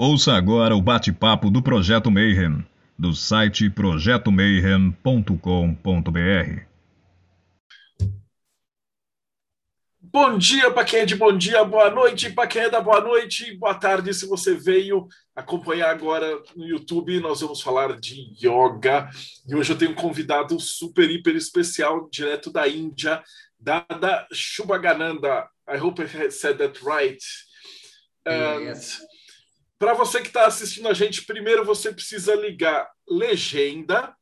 [0.00, 2.64] Ouça agora o bate-papo do Projeto Mayhem,
[2.96, 6.62] do site projetomayhem.com.br.
[10.00, 13.00] Bom dia para quem é de bom dia, boa noite para quem é da boa
[13.00, 17.18] noite, boa tarde se você veio acompanhar agora no YouTube.
[17.18, 19.10] Nós vamos falar de yoga
[19.48, 23.20] e hoje eu tenho um convidado super, hiper especial, direto da Índia,
[23.58, 25.48] Dada Shubhagananda.
[25.68, 27.20] I hope I said that right.
[28.24, 29.07] Yes.
[29.78, 34.14] Para você que está assistindo a gente, primeiro você precisa ligar legenda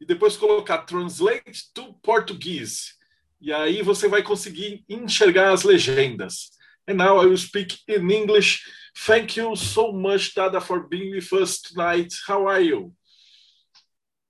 [0.00, 2.94] e depois colocar translate to português.
[3.40, 6.50] E aí você vai conseguir enxergar as legendas.
[6.88, 8.64] And now I will speak in English.
[9.06, 12.12] Thank you so much, Dada, for being with us tonight.
[12.26, 12.92] How are you?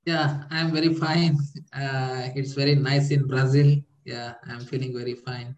[0.06, 1.36] Yeah, I'm very fine.
[1.72, 3.82] Uh, it's very nice in Brazil.
[4.04, 5.56] Yeah, I'm feeling very fine.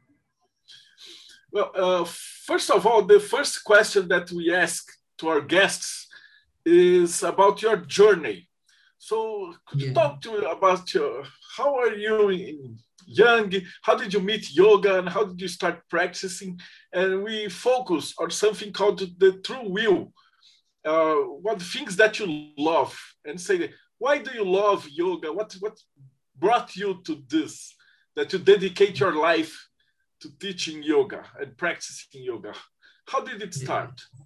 [1.51, 4.87] Well, uh, first of all, the first question that we ask
[5.19, 6.09] to our guests
[6.65, 8.49] is about your journey.
[8.99, 11.25] So, could you talk to me about your,
[11.57, 13.53] how are you in young?
[13.83, 16.59] How did you meet yoga and how did you start practicing?
[16.93, 20.13] And we focus on something called the true will.
[20.85, 25.33] Uh, what things that you love and say, why do you love yoga?
[25.33, 25.79] What what
[26.39, 27.75] brought you to this?
[28.15, 29.55] That you dedicate your life
[30.21, 32.55] to teaching yoga and practicing yoga.
[33.07, 34.01] How did it start?
[34.19, 34.26] Yeah.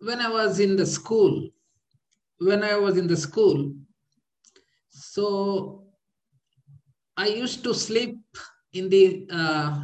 [0.00, 1.50] When I was in the school,
[2.38, 3.74] when I was in the school,
[4.88, 5.84] so
[7.16, 8.16] I used to sleep
[8.72, 9.80] in the uh,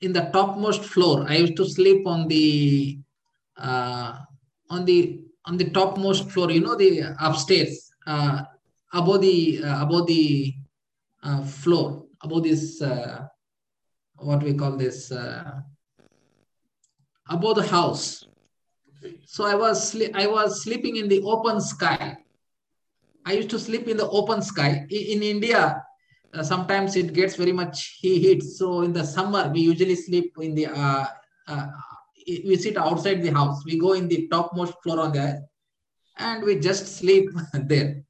[0.00, 1.26] in the topmost floor.
[1.28, 2.98] I used to sleep on the
[3.56, 4.18] uh,
[4.70, 6.50] on the on the topmost floor.
[6.50, 8.42] You know the upstairs uh,
[8.92, 10.54] above the uh, above the
[11.22, 13.26] uh, floor above this uh,
[14.16, 15.60] what we call this uh,
[17.28, 18.24] above the house.
[19.26, 22.18] So I was I was sleeping in the open sky.
[23.24, 24.86] I used to sleep in the open sky.
[24.90, 25.82] I- In India,
[26.34, 28.42] uh, sometimes it gets very much heat.
[28.42, 31.06] So in the summer, we usually sleep in the uh,
[31.46, 31.66] uh,
[32.26, 33.64] we sit outside the house.
[33.64, 35.42] We go in the topmost floor on the
[36.18, 38.02] and we just sleep there.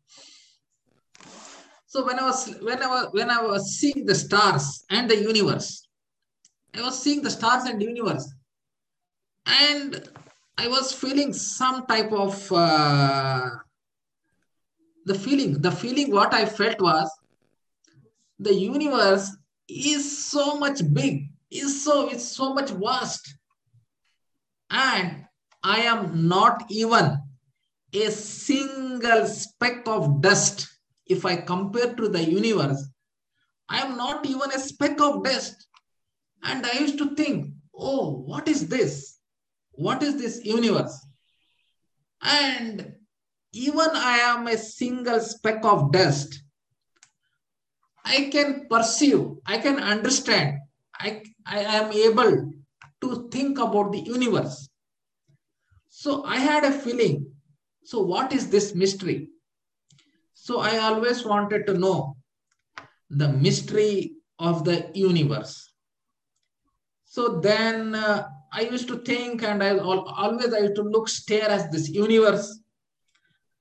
[1.87, 5.17] So when I was when I was when I was seeing the stars and the
[5.17, 5.89] universe,
[6.75, 8.33] I was seeing the stars and universe,
[9.49, 10.09] and
[10.59, 13.51] I was feeling some type of uh,
[15.07, 15.61] the feeling.
[15.61, 17.11] The feeling what I felt was
[18.39, 19.37] the universe
[19.69, 23.35] is so much big, is so it's so much vast,
[24.71, 25.25] and
[25.63, 27.19] I am not even
[27.95, 30.69] a single speck of dust.
[31.07, 32.87] If I compare to the universe,
[33.69, 35.67] I am not even a speck of dust.
[36.43, 39.18] And I used to think, oh, what is this?
[39.79, 41.07] What is this universe?
[42.21, 42.95] And
[43.53, 46.43] even I am a single speck of dust.
[48.05, 50.59] I can perceive, I can understand,
[50.99, 52.53] I, I am able
[53.03, 54.69] to think about the universe.
[55.89, 57.31] So I had a feeling.
[57.85, 59.31] So, what is this mystery?
[60.35, 62.17] So, I always wanted to know
[63.11, 65.73] the mystery of the universe.
[67.05, 71.49] So then uh, I used to think, and I always I used to look, stare
[71.49, 72.61] at this universe,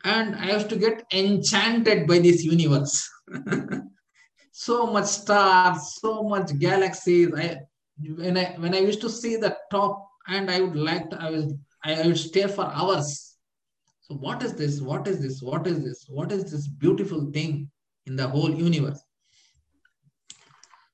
[0.03, 3.09] and I used to get enchanted by this universe.
[4.51, 7.33] so much stars, so much galaxies.
[7.35, 7.59] I
[8.15, 11.31] when I when I used to see the top, and I would like to, I
[11.31, 13.35] was I would stare for hours.
[14.01, 14.79] So what is this?
[14.79, 15.41] What is this?
[15.41, 16.05] What is this?
[16.07, 17.69] What is this beautiful thing
[18.05, 19.01] in the whole universe?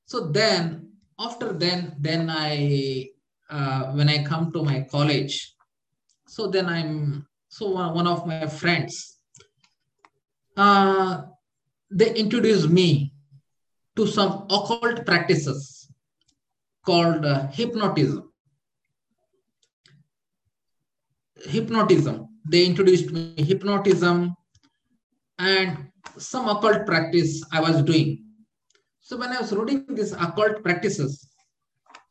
[0.05, 3.09] So then, after then, then I
[3.53, 5.53] uh, when I come to my college,
[6.27, 9.19] so then I'm so one, one of my friends,
[10.57, 11.21] uh,
[11.91, 13.13] they introduced me
[13.95, 15.87] to some occult practices
[16.83, 18.31] called uh, hypnotism.
[21.45, 22.27] Hypnotism.
[22.49, 24.35] They introduced me hypnotism
[25.37, 28.25] and some occult practice I was doing.
[28.99, 31.32] So when I was reading these occult practices,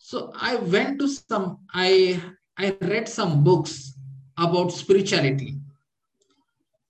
[0.04, 2.20] so I went to some, I
[2.58, 3.94] I read some books
[4.36, 5.58] about spirituality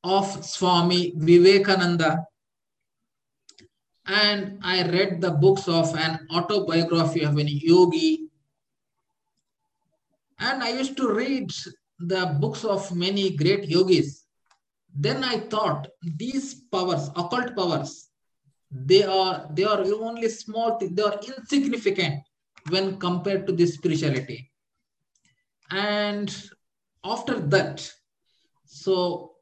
[0.03, 2.25] of Swami Vivekananda.
[4.07, 8.29] And I read the books of an autobiography of an yogi.
[10.41, 11.53] And I used to read
[12.01, 14.25] the books of many great yogis.
[14.93, 18.09] Then I thought these powers, occult powers,
[18.71, 22.23] they are they are only small they are insignificant
[22.69, 24.51] when compared to this spirituality.
[25.71, 26.35] And
[27.05, 27.91] after that,
[28.67, 29.33] so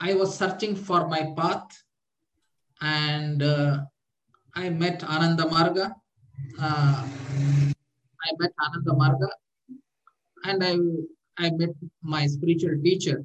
[0.00, 1.68] I was searching for my path
[2.80, 3.78] and uh,
[4.54, 5.94] I met Ananda Marga.
[6.60, 7.06] Uh,
[8.24, 9.28] I met Ananda Marga
[10.44, 11.70] and I, I met
[12.02, 13.24] my spiritual teacher.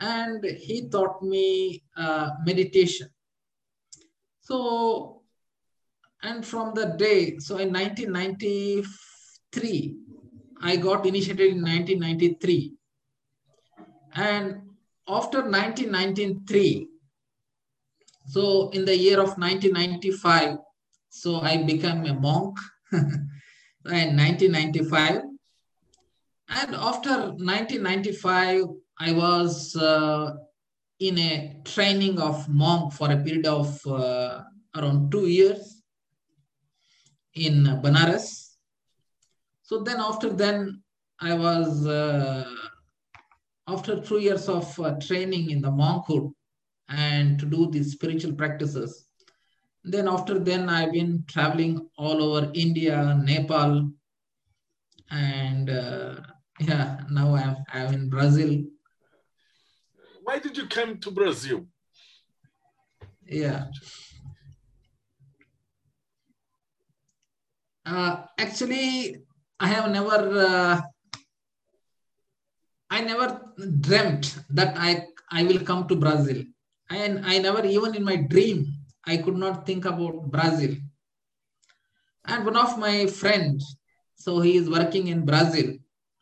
[0.00, 3.08] And he taught me uh, meditation.
[4.40, 5.21] So,
[6.22, 9.96] and from the day, so in 1993,
[10.60, 12.74] I got initiated in 1993.
[14.14, 14.62] And
[15.08, 16.86] after 1993,
[18.28, 20.58] so in the year of 1995,
[21.08, 22.56] so I became a monk
[22.92, 25.22] in 1995.
[26.48, 28.66] And after 1995,
[29.00, 30.34] I was uh,
[31.00, 34.42] in a training of monk for a period of uh,
[34.76, 35.81] around two years
[37.34, 38.56] in Banaras.
[39.62, 40.82] So then after then,
[41.20, 42.44] I was, uh,
[43.68, 46.30] after two years of uh, training in the monkhood
[46.88, 49.06] and to do these spiritual practices,
[49.84, 53.90] then after then I've been traveling all over India, Nepal,
[55.10, 56.16] and uh,
[56.60, 58.62] yeah, now I'm, I'm in Brazil.
[60.22, 61.66] Why did you come to Brazil?
[63.26, 63.66] Yeah.
[67.84, 69.16] Uh, actually,
[69.58, 70.80] I have never, uh,
[72.90, 73.40] I never
[73.80, 76.44] dreamt that I I will come to Brazil,
[76.90, 78.66] and I never even in my dream
[79.04, 80.76] I could not think about Brazil.
[82.26, 83.76] And one of my friends,
[84.14, 85.74] so he is working in Brazil,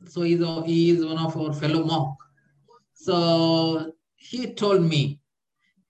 [0.06, 2.16] so he's a, he is one of our fellow monk.
[2.94, 5.20] So he told me,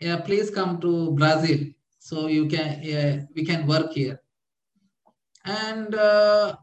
[0.00, 1.58] yeah, please come to Brazil,
[2.00, 4.19] so you can yeah, we can work here
[5.45, 6.57] and uh,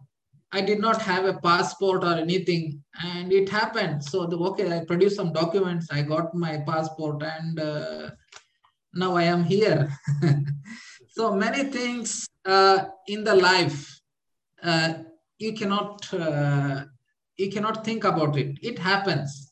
[0.52, 4.04] I did not have a passport or anything, and it happened.
[4.04, 5.88] So the okay, I produced some documents.
[5.92, 8.10] I got my passport, and uh,
[8.94, 9.92] now I am here.
[11.10, 14.00] so many things uh, in the life
[14.64, 14.94] uh,
[15.38, 16.86] you cannot uh,
[17.38, 18.58] you cannot think about it.
[18.62, 19.52] It happens,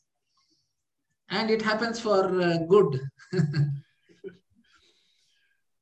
[1.30, 3.00] and it happens for uh, good.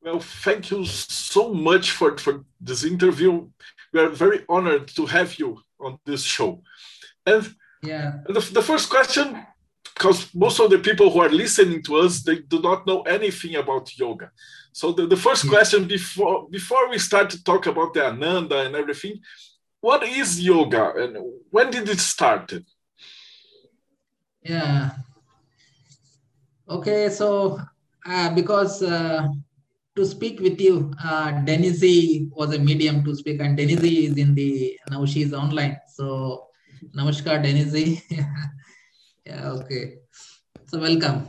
[0.05, 3.49] Well, thank you so much for, for this interview.
[3.93, 6.63] We are very honored to have you on this show.
[7.25, 9.47] And yeah, the, the first question,
[9.95, 13.57] because most of the people who are listening to us, they do not know anything
[13.57, 14.31] about yoga.
[14.73, 15.51] So the, the first Yeah.
[15.51, 19.21] question before before we start to talk about the Ananda and everything,
[19.81, 21.17] what is yoga and
[21.51, 22.53] when did it start?
[24.43, 24.91] Yeah.
[26.69, 27.59] Okay, so
[28.07, 29.29] uh, because uh,
[29.97, 34.35] to speak with you, uh, Denise was a medium to speak, and Denise is in
[34.35, 35.79] the now she is online.
[35.89, 36.49] So,
[36.97, 38.03] Namaskar, Denise.
[39.27, 39.99] yeah, okay.
[40.67, 41.29] So, welcome.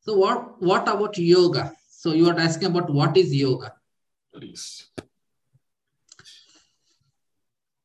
[0.00, 1.72] So, what what about yoga?
[1.88, 3.74] So, you are asking about what is yoga?
[4.34, 4.88] Please.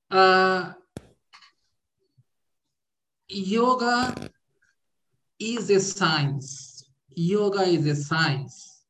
[0.10, 0.74] Uh,
[3.28, 4.16] yoga
[5.40, 6.73] is a science.
[7.16, 8.84] Yoga is a science.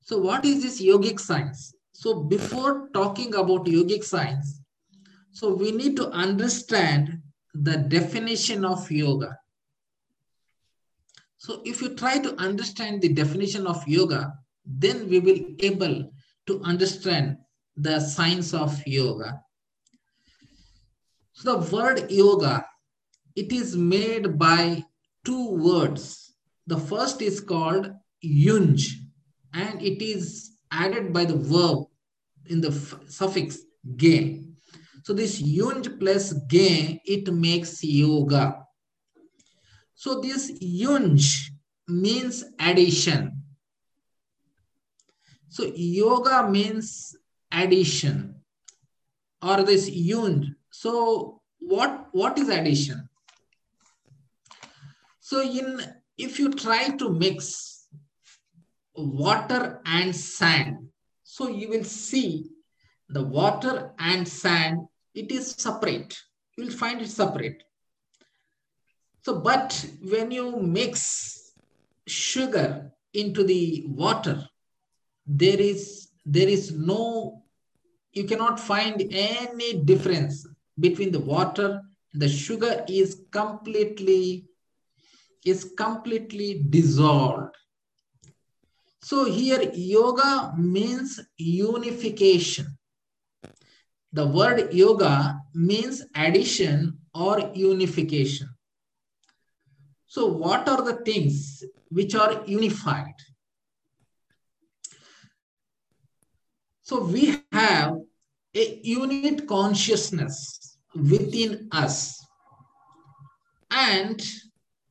[0.00, 1.74] So, what is this yogic science?
[1.92, 4.60] So, before talking about yogic science,
[5.32, 7.20] so we need to understand
[7.54, 9.38] the definition of yoga.
[11.38, 16.10] So, if you try to understand the definition of yoga, then we will able
[16.46, 17.38] to understand
[17.76, 19.40] the science of yoga.
[21.34, 22.64] So the word yoga,
[23.34, 24.84] it is made by
[25.24, 26.23] two words.
[26.66, 27.92] The first is called
[28.24, 28.88] yunj,
[29.52, 31.86] and it is added by the verb
[32.46, 32.72] in the
[33.08, 33.58] suffix
[33.96, 34.40] ge.
[35.04, 38.64] So this yunj plus ge, it makes yoga.
[39.94, 41.50] So this yunj
[41.86, 43.42] means addition.
[45.48, 47.14] So yoga means
[47.52, 48.36] addition
[49.42, 50.54] or this yunj.
[50.70, 53.08] So what, what is addition?
[55.20, 55.80] So in
[56.16, 57.86] if you try to mix
[58.94, 60.88] water and sand,
[61.22, 62.50] so you will see
[63.08, 66.16] the water and sand, it is separate.
[66.56, 67.62] You will find it separate.
[69.24, 71.52] So, but when you mix
[72.06, 74.46] sugar into the water,
[75.26, 77.42] there is there is no
[78.12, 80.46] you cannot find any difference
[80.78, 81.82] between the water
[82.14, 84.46] the sugar is completely
[85.44, 87.54] is completely dissolved
[89.02, 92.78] so here yoga means unification
[94.14, 98.48] the word yoga means addition or unification.
[100.06, 103.14] So, what are the things which are unified?
[106.82, 107.94] So, we have
[108.54, 112.24] a unit consciousness within us,
[113.72, 114.24] and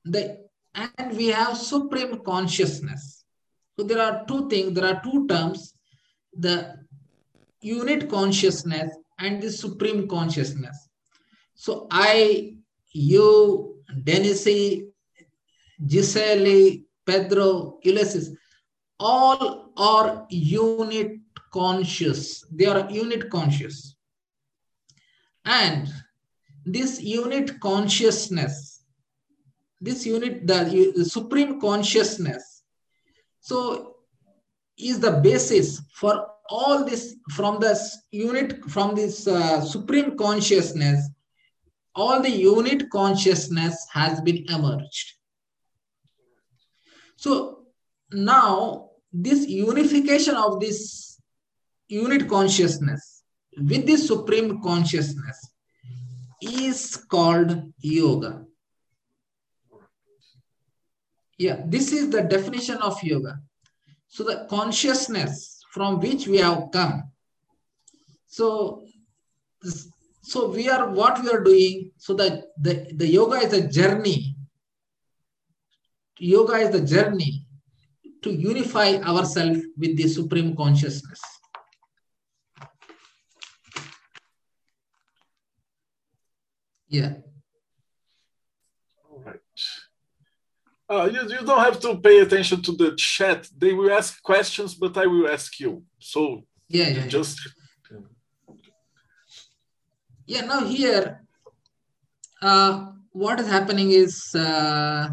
[0.05, 0.43] the
[0.75, 3.24] and we have supreme consciousness.
[3.77, 5.74] So, there are two things, there are two terms
[6.36, 6.75] the
[7.62, 10.89] unit consciousness and the supreme consciousness.
[11.55, 12.55] So I,
[12.91, 14.88] you, Denisi,
[15.86, 18.36] Gisele, Pedro, Ulysses,
[19.00, 21.19] all are unit
[21.51, 22.45] conscious.
[22.51, 23.95] They are unit conscious.
[25.45, 25.88] And
[26.65, 28.73] this unit consciousness,
[29.84, 32.63] this unit, the, the supreme consciousness,
[33.40, 33.96] so
[34.78, 41.10] is the basis for all this from this unit from this uh, supreme consciousness
[41.96, 45.13] all the unit consciousness has been emerged.
[47.16, 47.66] So
[48.12, 51.22] now this unification of this
[51.88, 53.24] unit consciousness
[53.56, 55.38] with the supreme consciousness
[56.42, 58.46] is called yoga
[61.45, 63.33] yeah this is the definition of yoga
[64.13, 67.09] so the consciousness from which we have come.
[68.27, 68.85] So,
[70.21, 71.89] so we are what we are doing.
[71.97, 74.35] So that the, the yoga is a journey.
[76.19, 77.47] Yoga is the journey
[78.21, 81.19] to unify ourselves with the supreme consciousness.
[86.88, 87.15] Yeah.
[89.09, 89.39] All right.
[90.93, 93.50] Uh, you, you don't have to pay attention to the chat.
[93.57, 95.81] They will ask questions, but I will ask you.
[95.97, 97.39] So yeah, yeah just
[100.27, 100.41] yeah.
[100.41, 101.25] Now here,
[102.43, 105.09] uh, what is happening is uh,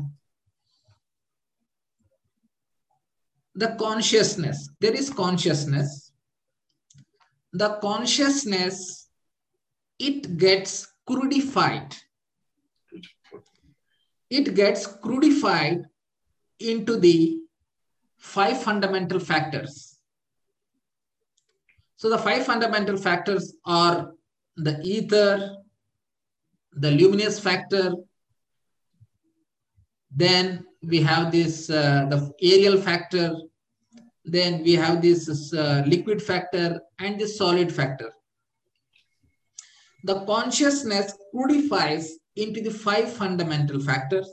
[3.54, 4.68] the consciousness.
[4.80, 6.12] There is consciousness.
[7.54, 9.08] The consciousness
[9.98, 11.94] it gets crudified
[14.30, 15.84] it gets crudified
[16.60, 17.38] into the
[18.18, 19.98] five fundamental factors.
[21.96, 24.12] So the five fundamental factors are
[24.56, 25.56] the ether,
[26.72, 27.94] the luminous factor,
[30.10, 33.36] then we have this uh, the aerial factor,
[34.24, 38.12] then we have this uh, liquid factor and the solid factor.
[40.04, 44.28] The consciousness crudifies into the five fundamental factors.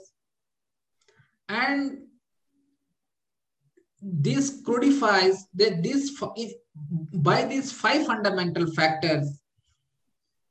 [1.50, 2.00] And
[4.02, 6.12] this crudifies that this
[7.14, 9.40] by these five fundamental factors,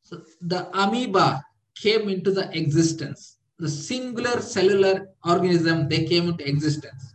[0.02, 1.44] so the amoeba
[1.76, 3.38] came into the existence.
[3.58, 7.14] The singular cellular organism, they came into existence.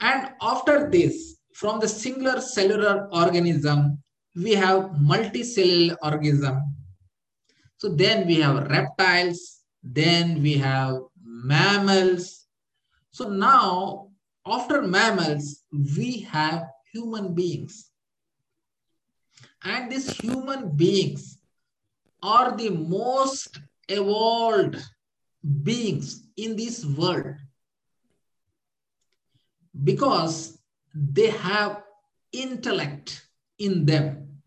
[0.00, 4.02] And after this, from the singular cellular organism,
[4.34, 6.74] we have multicellular organism
[7.80, 12.44] so then we have reptiles, then we have mammals.
[13.10, 14.08] So now,
[14.44, 17.90] after mammals, we have human beings.
[19.64, 21.38] And these human beings
[22.22, 23.58] are the most
[23.88, 24.76] evolved
[25.62, 27.36] beings in this world
[29.84, 30.58] because
[30.94, 31.82] they have
[32.32, 33.26] intellect
[33.58, 34.42] in them.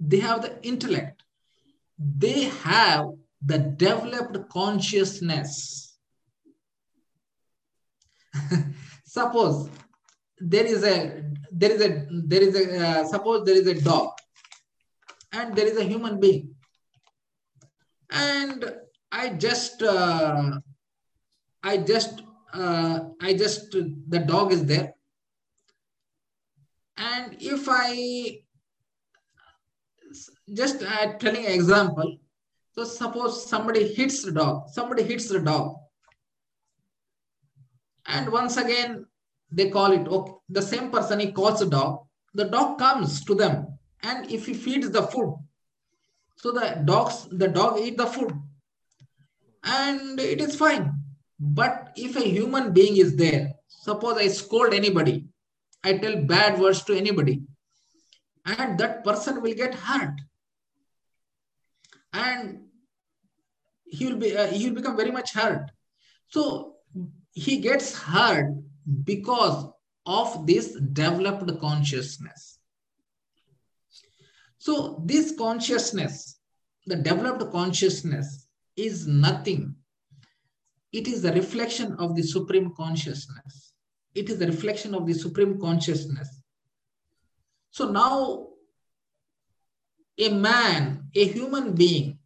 [0.00, 1.13] They have the intellect
[1.98, 3.06] they have
[3.44, 5.96] the developed consciousness.
[9.04, 9.68] suppose
[10.38, 11.22] there is a
[11.52, 14.10] there is a there is a uh, suppose there is a dog
[15.32, 16.54] and there is a human being
[18.10, 18.74] and
[19.12, 20.50] i just uh,
[21.62, 22.22] i just
[22.52, 23.72] uh, i just
[24.08, 24.94] the dog is there
[26.96, 28.43] and if i
[30.52, 32.18] just uh, telling example.
[32.74, 35.76] So suppose somebody hits the dog, somebody hits the dog.
[38.06, 39.06] And once again,
[39.50, 42.00] they call it, okay, the same person, he calls the dog.
[42.34, 43.78] The dog comes to them.
[44.02, 45.38] And if he feeds the food,
[46.36, 48.32] so the dogs, the dog eat the food.
[49.62, 50.92] And it is fine.
[51.38, 55.26] But if a human being is there, suppose I scold anybody,
[55.82, 57.42] I tell bad words to anybody,
[58.44, 60.20] and that person will get hurt
[62.14, 62.60] and
[63.84, 65.70] he will be uh, he will become very much hurt
[66.28, 66.76] so
[67.32, 68.50] he gets hurt
[69.04, 69.66] because
[70.06, 72.54] of this developed consciousness
[74.64, 76.40] So this consciousness,
[76.86, 78.46] the developed consciousness
[78.78, 79.74] is nothing.
[80.90, 83.74] It is the reflection of the supreme consciousness.
[84.14, 86.40] It is the reflection of the supreme consciousness.
[87.72, 88.53] So now
[90.18, 92.18] a man, a human being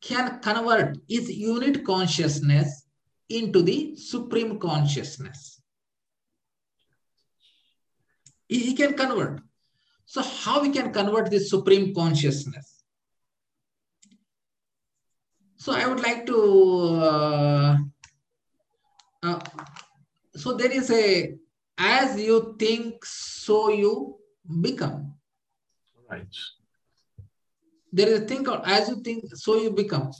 [0.00, 2.86] can convert his unit consciousness
[3.28, 5.60] into the supreme consciousness.
[8.48, 9.40] He can convert.
[10.04, 12.84] So how we can convert this supreme consciousness?
[15.56, 16.38] So I would like to,
[17.00, 17.76] uh,
[19.22, 19.40] uh,
[20.34, 21.34] so there is a,
[21.78, 24.18] as you think, so you
[24.60, 25.11] become.
[26.12, 26.36] Right.
[27.90, 30.10] There is a thing called, as you think, so you become.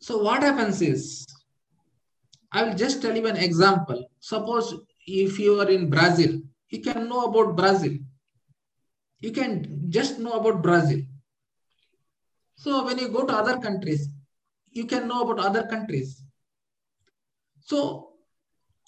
[0.00, 1.26] So what happens is,
[2.52, 4.10] I will just tell you an example.
[4.18, 4.74] Suppose
[5.06, 7.98] if you are in Brazil, you can know about Brazil.
[9.20, 11.02] You can just know about Brazil.
[12.56, 14.08] So when you go to other countries,
[14.72, 16.24] you can know about other countries.
[17.60, 18.08] So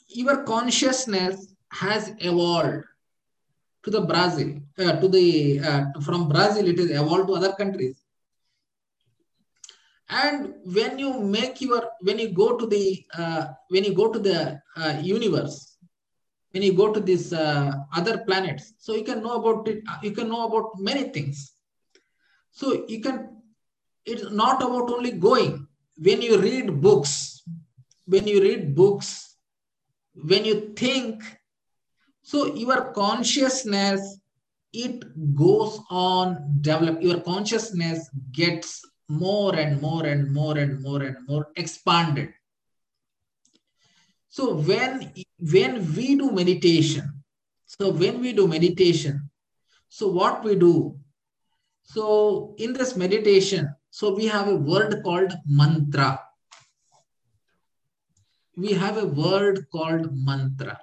[0.09, 2.85] your consciousness has evolved
[3.85, 8.03] to the Brazil, uh, to the uh, from Brazil, it is evolved to other countries.
[10.09, 14.19] And when you make your, when you go to the, uh, when you go to
[14.19, 15.79] the uh, universe,
[16.51, 19.83] when you go to these uh, other planets, so you can know about it.
[20.03, 21.55] You can know about many things.
[22.51, 23.43] So you can.
[24.05, 25.67] It's not about only going.
[25.97, 27.43] When you read books,
[28.05, 29.37] when you read books,
[30.15, 31.23] when you think
[32.23, 34.19] so your consciousness,
[34.73, 37.03] it goes on develop.
[37.03, 42.33] Your consciousness gets more and more and more and more and more expanded.
[44.29, 47.23] So when when we do meditation,
[47.67, 49.29] so when we do meditation,
[49.89, 50.97] so what we do,
[51.83, 56.19] so in this meditation, so we have a word called mantra.
[58.57, 60.81] We have a word called mantra.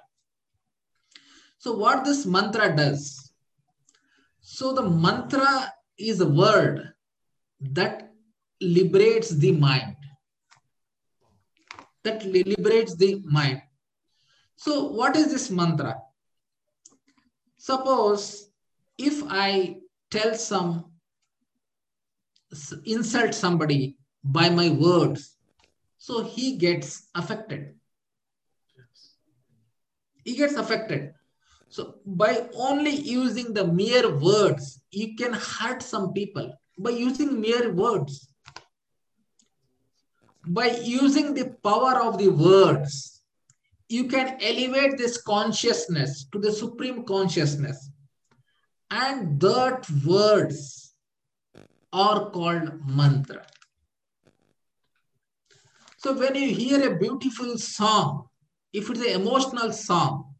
[1.60, 3.32] So what this mantra does?
[4.40, 6.94] So the mantra is a word
[7.60, 8.14] that
[8.62, 9.96] liberates the mind.
[12.02, 13.60] That liberates the mind.
[14.56, 15.96] So what is this mantra?
[17.58, 18.48] Suppose
[18.96, 20.86] if I tell some,
[22.86, 25.36] insult somebody by my words,
[25.98, 27.74] so he gets affected.
[30.24, 31.12] He gets affected.
[31.70, 37.72] So by only using the mere words, you can hurt some people by using mere
[37.72, 38.28] words.
[40.46, 43.22] By using the power of the words,
[43.88, 47.90] you can elevate this consciousness to the supreme consciousness.
[48.90, 50.92] And that words
[51.92, 53.46] are called mantra.
[55.98, 58.26] So when you hear a beautiful song,
[58.72, 60.34] if it's an emotional song,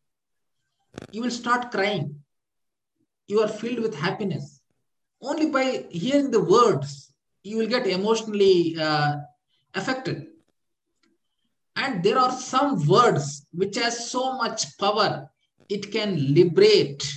[1.13, 2.17] you will start crying.
[3.27, 4.61] You are filled with happiness.
[5.23, 9.17] Only by hearing the words, you will get emotionally uh,
[9.75, 10.27] affected.
[11.77, 15.31] And there are some words which has so much power,
[15.69, 17.11] it can liberate.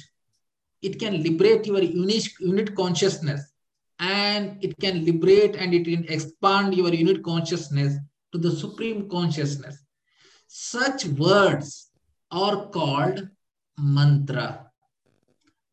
[0.81, 3.53] It can liberate your unique unit consciousness
[3.99, 7.95] and it can liberate and it can expand your unit consciousness
[8.31, 9.83] to the supreme consciousness.
[10.47, 11.89] Such words
[12.31, 13.29] are called
[13.77, 14.71] mantra.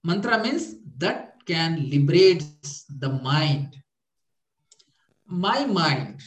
[0.04, 2.44] Mantra means that can liberate
[2.98, 3.76] the mind.
[5.26, 6.20] My mind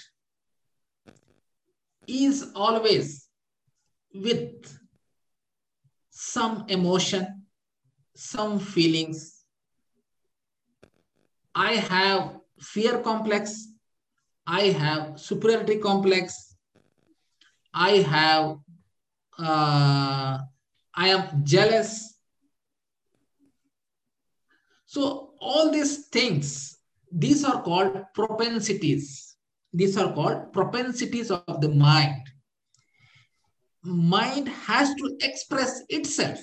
[2.07, 3.27] is always
[4.13, 4.77] with
[6.09, 7.45] some emotion,
[8.15, 9.43] some feelings.
[11.55, 13.67] I have fear complex.
[14.45, 16.55] I have superiority complex.
[17.73, 18.57] I have
[19.39, 20.39] uh,
[20.95, 22.17] I am jealous.
[24.85, 26.77] So all these things,
[27.11, 29.35] these are called propensities.
[29.73, 32.21] These are called propensities of the mind.
[33.83, 36.39] Mind has to express itself.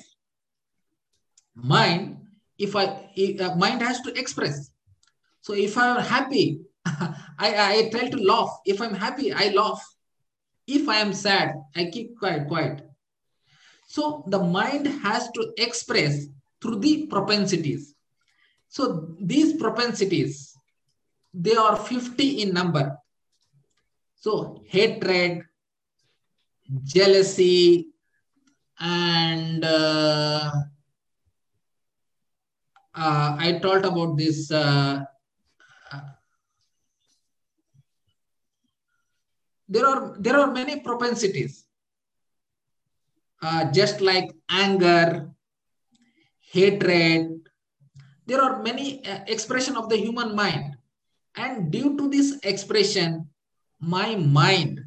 [1.55, 2.19] Mind,
[2.59, 4.71] if I, if, uh, mind has to express.
[5.43, 8.59] So if I'm happy, I, I try to laugh.
[8.67, 9.83] If I'm happy, I laugh.
[10.67, 12.90] If I am sad, I keep quiet, quiet.
[13.91, 16.27] So the mind has to express
[16.63, 17.93] through the propensities.
[18.69, 20.55] So these propensities,
[21.35, 22.97] they are 50 in number.
[24.15, 25.43] So hatred,
[26.85, 27.89] jealousy,
[28.79, 30.53] and uh,
[32.95, 34.53] uh, I talked about this.
[34.53, 35.03] Uh,
[35.91, 36.01] uh,
[39.69, 41.65] there are there are many propensities,
[43.43, 45.31] uh, just like anger,
[46.53, 47.49] hatred.
[48.27, 50.77] There are many uh, expression of the human mind,
[51.37, 53.29] and due to this expression,
[53.81, 54.81] my mind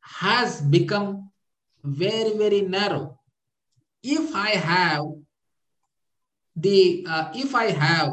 [0.00, 1.30] has become
[1.84, 3.18] very very narrow.
[4.02, 5.04] If I have
[6.56, 8.12] the uh, if I have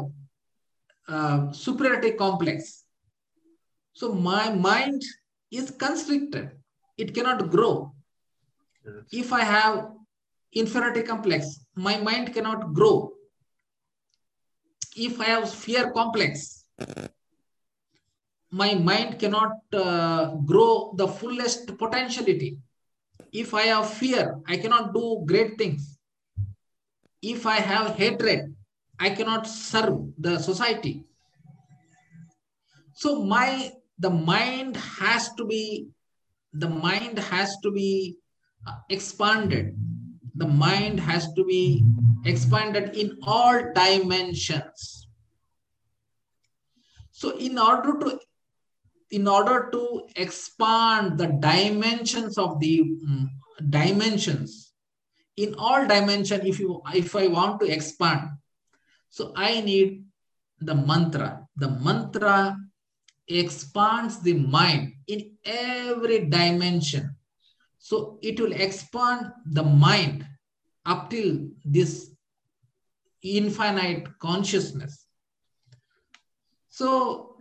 [1.08, 2.84] uh, superiority complex,
[3.92, 5.02] so my mind
[5.50, 6.52] is constricted.
[6.96, 7.95] It cannot grow.
[9.10, 9.90] If I have
[10.52, 13.12] inferiority complex, my mind cannot grow.
[14.96, 16.64] If I have fear complex,
[18.50, 22.58] my mind cannot uh, grow the fullest potentiality.
[23.32, 25.98] If I have fear, I cannot do great things.
[27.20, 28.54] If I have hatred,
[28.98, 31.04] I cannot serve the society.
[32.94, 35.88] So my the mind has to be
[36.52, 38.16] the mind has to be
[38.88, 39.76] expanded.
[40.34, 41.84] The mind has to be
[42.24, 45.08] expanded in all dimensions.
[47.10, 48.20] So in order to
[49.10, 53.28] in order to expand the dimensions of the mm,
[53.70, 54.72] dimensions
[55.36, 58.28] in all dimension if you if i want to expand
[59.08, 60.04] so i need
[60.60, 62.56] the mantra the mantra
[63.28, 67.15] expands the mind in every dimension
[67.88, 70.26] so it will expand the mind
[70.86, 72.10] up till this
[73.22, 75.06] infinite consciousness.
[76.68, 77.36] So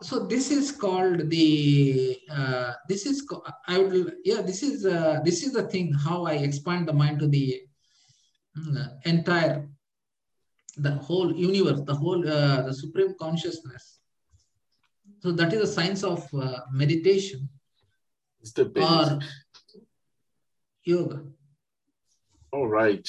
[0.00, 3.26] so this is called the uh, this is
[3.68, 7.18] i would yeah this is uh, this is the thing how i expand the mind
[7.18, 7.60] to the
[8.58, 9.68] mm, entire
[10.78, 13.84] the whole universe the whole uh, the supreme consciousness.
[15.22, 17.50] So that is the science of uh, meditation
[18.44, 18.84] It's the base.
[18.84, 19.20] or
[20.84, 21.22] yoga
[22.52, 23.08] All right.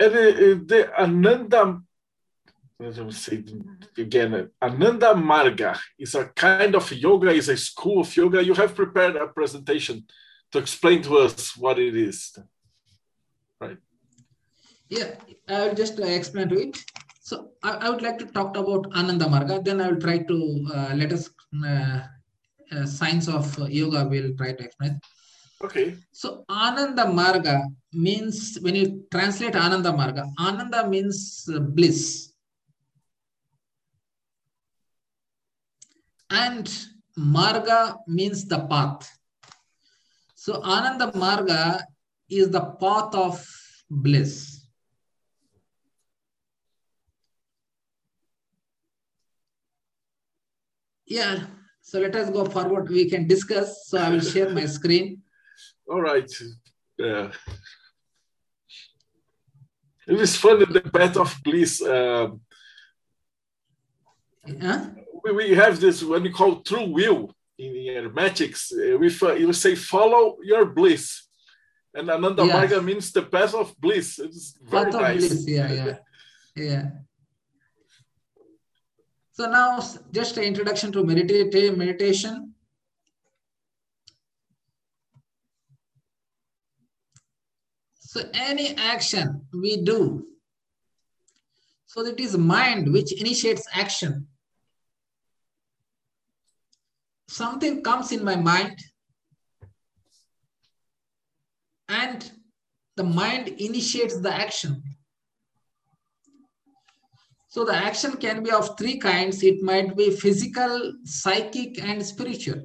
[0.00, 1.82] And uh, uh, the Ananda,
[2.80, 3.44] let me say
[3.98, 8.42] again, Ananda Marga is a kind of yoga, is a school of yoga.
[8.42, 10.06] You have prepared a presentation
[10.52, 12.34] to explain to us what it is.
[13.60, 13.76] Right.
[14.88, 15.10] Yeah,
[15.48, 16.82] I will just uh, explain to it.
[17.20, 19.62] So I, I would like to talk about Ananda Marga.
[19.62, 21.28] Then I will try to uh, let us
[21.62, 22.00] uh,
[22.72, 24.08] uh, science of yoga.
[24.08, 25.00] Will try to explain.
[25.62, 25.96] Okay.
[26.10, 32.32] So Ananda Marga means when you translate Ananda Marga, Ananda means uh, bliss,
[36.30, 36.66] and
[37.16, 39.08] Marga means the path.
[40.34, 41.82] So Ananda Marga
[42.28, 43.46] is the path of
[43.88, 44.66] bliss.
[51.06, 51.44] Yeah,
[51.92, 52.88] so let us go forward.
[52.88, 53.68] We can discuss.
[53.88, 55.20] So I will share my screen.
[55.86, 56.30] All right.
[56.96, 57.32] Yeah.
[60.08, 61.82] It is funny the path of bliss.
[61.82, 62.40] Um,
[64.60, 64.80] Huh?
[65.22, 67.20] we, we have this what we call true will
[67.58, 68.72] in hermetics.
[69.00, 71.04] We, uh, you say follow your bliss,
[71.94, 72.54] and Ananda Yeah.
[72.56, 74.18] Marga means the path of bliss.
[74.18, 75.28] It's very Path nice.
[75.28, 75.44] bliss.
[75.46, 75.96] Yeah, yeah,
[76.56, 76.84] yeah.
[79.32, 79.80] So now
[80.12, 82.54] just an introduction to meditative meditation.
[87.98, 90.26] So any action we do,
[91.86, 94.26] so it is mind which initiates action.
[97.28, 98.78] Something comes in my mind
[101.88, 102.30] and
[102.96, 104.82] the mind initiates the action.
[107.52, 109.42] So the action can be of three kinds.
[109.42, 112.62] It might be physical, psychic, and spiritual.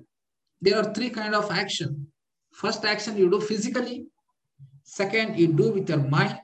[0.61, 2.07] There are three kind of action.
[2.53, 4.05] First action you do physically.
[4.85, 6.39] Second, you do with your mind.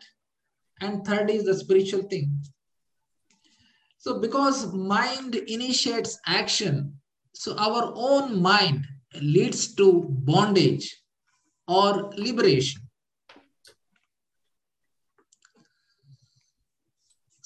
[0.82, 2.38] And third is the spiritual thing.
[3.98, 7.00] So because mind initiates action,
[7.34, 8.86] so our own mind
[9.22, 10.94] leads to bondage
[11.66, 12.82] or liberation.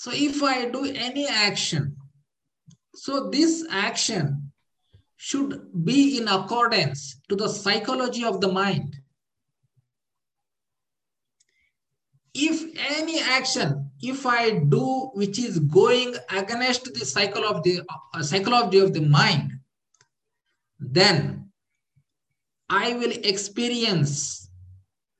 [0.07, 1.97] So if I do any action,
[2.95, 4.53] so this action
[5.17, 8.95] should be in accordance to the psychology of the mind.
[12.33, 17.81] If any action, if I do which is going against the cycle of the
[18.13, 19.59] uh, psychology of the mind,
[20.79, 21.51] then
[22.69, 24.49] I will experience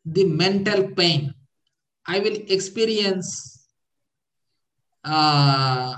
[0.06, 1.34] the mental pain.
[2.06, 3.57] I will experience
[5.08, 5.96] uh,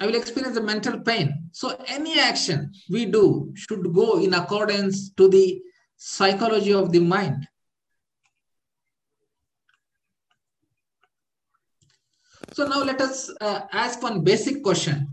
[0.00, 1.48] I will experience the mental pain.
[1.52, 5.60] So any action we do should go in accordance to the
[5.96, 7.46] psychology of the mind.
[12.52, 15.08] So now let us uh, ask one basic question.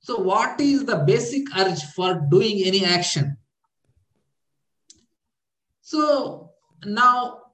[0.00, 3.36] So what is the basic urge for doing any action?
[5.80, 6.52] So
[6.84, 7.47] now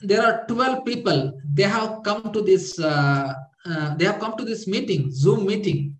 [0.00, 3.34] there are 12 people, they have come to this, uh,
[3.66, 5.96] uh, they have come to this meeting, Zoom meeting.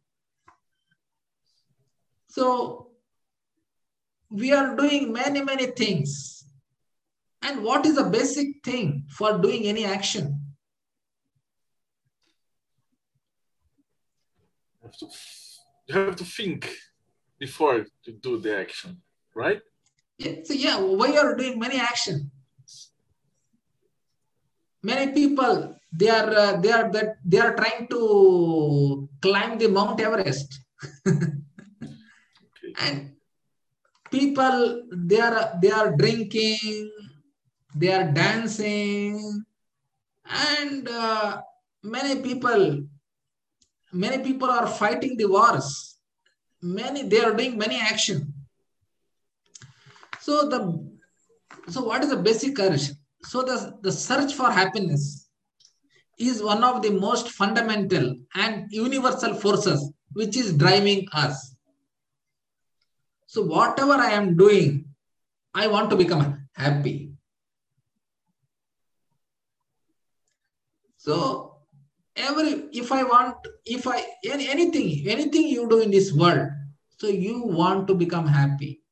[2.28, 2.92] So
[4.30, 6.44] we are doing many, many things.
[7.42, 10.40] And what is the basic thing for doing any action?
[14.82, 15.06] You have to,
[15.86, 16.70] you have to think
[17.38, 19.02] before to do the action,
[19.34, 19.60] right?
[20.18, 22.30] Yeah, so yeah, why are you doing many action?
[24.82, 30.00] Many people they are uh, they are that they are trying to climb the Mount
[30.00, 30.60] Everest,
[32.80, 33.12] and
[34.10, 36.90] people they are they are drinking,
[37.74, 39.44] they are dancing,
[40.24, 41.42] and uh,
[41.82, 42.84] many people
[43.92, 45.98] many people are fighting the wars.
[46.62, 48.32] Many they are doing many action.
[50.20, 50.60] So the
[51.68, 52.90] so what is the basic urge?
[53.22, 55.28] So the, the search for happiness
[56.18, 61.54] is one of the most fundamental and universal forces which is driving us.
[63.26, 64.87] So whatever I am doing,
[65.54, 67.12] I want to become happy.
[70.96, 71.56] So
[72.16, 76.48] every if I want, if I any, anything, anything you do in this world,
[76.98, 78.83] so you want to become happy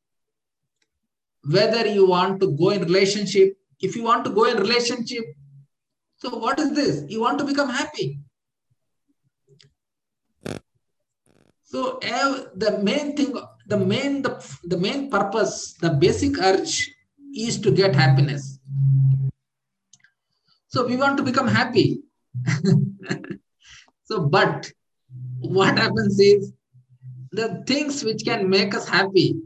[1.45, 5.25] whether you want to go in relationship if you want to go in relationship
[6.19, 7.05] so what is this?
[7.09, 8.19] You want to become happy.
[11.63, 13.35] So the main thing
[13.67, 16.91] the main the, the main purpose the basic urge
[17.35, 18.59] is to get happiness.
[20.67, 22.03] So we want to become happy.
[24.05, 24.73] So but
[25.41, 26.55] what happens is
[27.31, 29.37] the things which can make us happy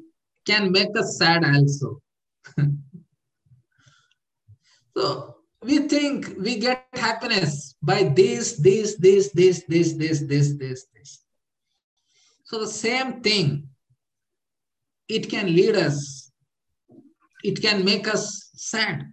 [0.46, 2.00] can make us sad also.
[4.96, 10.86] so we think we get happiness by this, this, this, this, this, this, this, this,
[10.94, 11.24] this.
[12.44, 13.68] So the same thing,
[15.08, 16.30] it can lead us,
[17.42, 19.10] it can make us sad.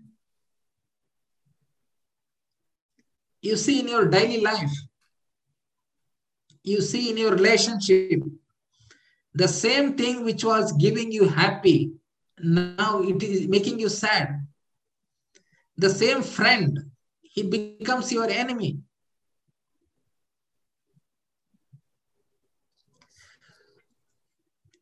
[3.42, 4.72] You see in your daily life,
[6.64, 8.22] you see in your relationship,
[9.34, 11.92] the same thing which was giving you happy
[12.42, 14.46] now it is making you sad
[15.80, 16.78] the same friend
[17.22, 18.80] he becomes your enemy.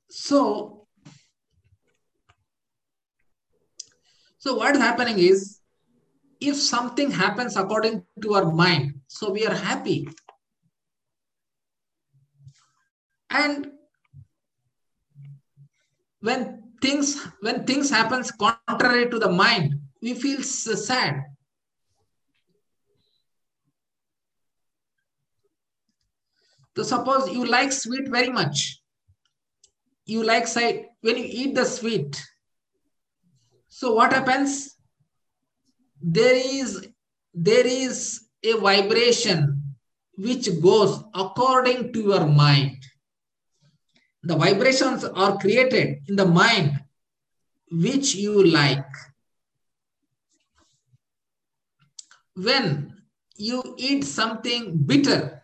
[0.10, 0.88] So
[4.40, 5.60] so what is happening is
[6.42, 10.08] if something happens according to our mind so we are happy.
[13.30, 13.68] And
[16.22, 21.22] when things when things happens contrary to the mind we feel sad.
[26.78, 28.82] So suppose you like sweet very much.
[30.06, 32.16] You like side when you eat the sweet
[33.78, 34.76] so what happens?
[36.02, 36.88] There is
[37.32, 39.76] there is a vibration
[40.18, 42.78] which goes according to your mind.
[44.24, 46.72] The vibrations are created in the mind
[47.70, 48.90] which you like.
[52.38, 52.94] When
[53.36, 55.44] you eat something bitter,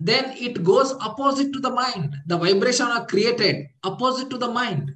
[0.00, 2.16] then it goes opposite to the mind.
[2.26, 4.92] The vibration are created opposite to the mind.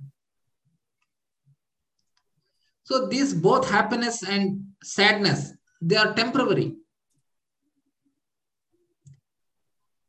[2.82, 6.74] So these both happiness and sadness, they are temporary.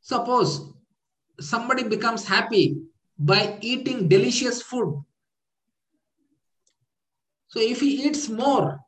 [0.02, 0.74] Suppose
[1.39, 2.78] somebody becomes happy
[3.20, 5.04] by eating delicious food.
[7.48, 8.85] So if he eats more,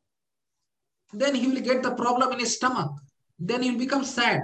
[1.14, 2.92] then he will get the problem in his stomach.
[3.40, 4.42] Then he will become sad.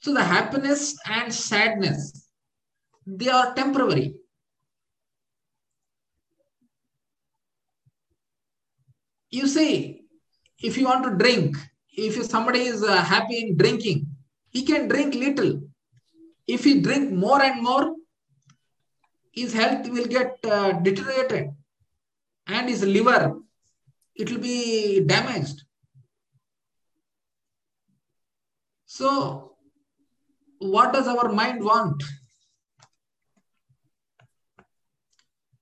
[0.00, 2.28] So the happiness and sadness,
[3.06, 4.14] they are temporary.
[9.30, 10.02] You see,
[10.62, 11.56] if you want to drink,
[11.92, 14.06] if somebody is uh, happy in drinking,
[14.50, 15.60] he can drink little.
[16.46, 17.94] If he drink more and more,
[19.32, 21.50] his health will get uh, deteriorated
[22.46, 23.38] and his liver,
[24.16, 25.62] it will be damaged.
[28.86, 29.56] So,
[30.58, 32.02] what does our mind want?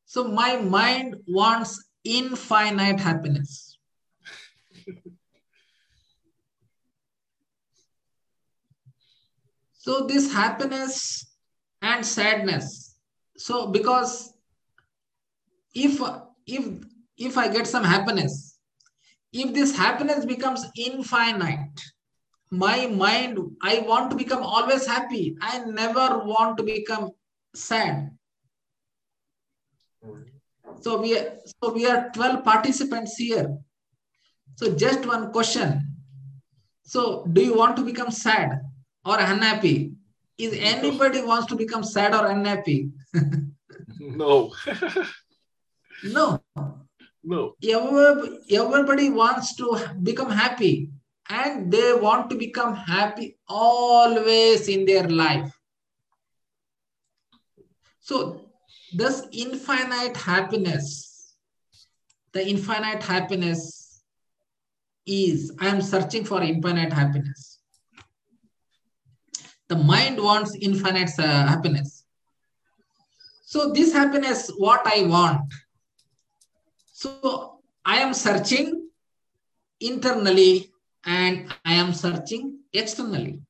[0.04, 3.76] So, my mind wants infinite happiness.
[9.72, 11.26] so, this happiness
[11.82, 12.96] and sadness.
[13.36, 14.32] So, because
[15.74, 16.00] if
[16.46, 16.84] if
[17.16, 18.58] if I get some happiness,
[19.32, 21.80] if this happiness becomes infinite,
[22.50, 25.36] my mind, I want to become always happy.
[25.40, 27.10] I never want to become
[27.54, 28.10] sad.
[30.80, 33.56] So we are, so we are 12 participants here.
[34.56, 35.96] So just one question.
[36.84, 38.60] So do you want to become sad
[39.04, 39.92] or unhappy?
[40.38, 42.90] Is anybody wants to become sad or unhappy?
[43.98, 44.52] no.
[46.04, 46.42] no.
[47.24, 47.56] No.
[47.62, 50.90] Everybody wants to become happy
[51.30, 55.50] and they want to become happy always in their life.
[58.00, 58.50] So,
[58.92, 61.34] this infinite happiness,
[62.34, 64.02] the infinite happiness
[65.06, 67.60] is, I am searching for infinite happiness.
[69.68, 72.04] The mind wants infinite uh, happiness.
[73.46, 75.40] So, this happiness, what I want.
[77.04, 78.88] So, I am searching
[79.78, 80.72] internally
[81.04, 83.42] and I am searching externally.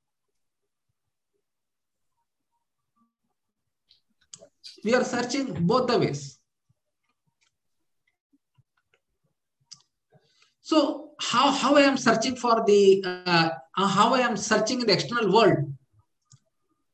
[4.84, 6.36] We are searching both the ways.
[10.60, 14.94] So how, how I am searching for the, uh, how I am searching in the
[14.94, 15.72] external world.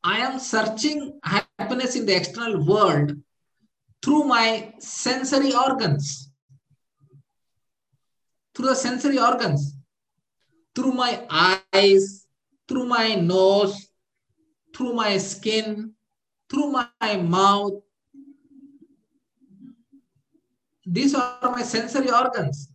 [0.04, 3.16] I am searching happiness in the external world
[4.04, 6.29] through my sensory organs.
[8.60, 9.74] Through the sensory organs
[10.74, 12.26] through my eyes,
[12.68, 13.88] through my nose,
[14.76, 15.94] through my skin,
[16.50, 17.80] through my mouth.
[20.84, 22.70] These are my sensory organs.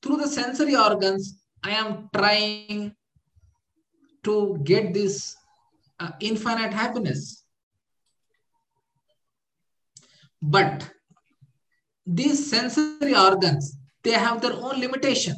[0.00, 2.94] Through the sensory organs, I am trying
[4.22, 5.34] to get this
[5.98, 7.44] uh, infinite happiness.
[10.40, 10.88] But
[12.06, 15.34] these sensory organs, they have their own limitation.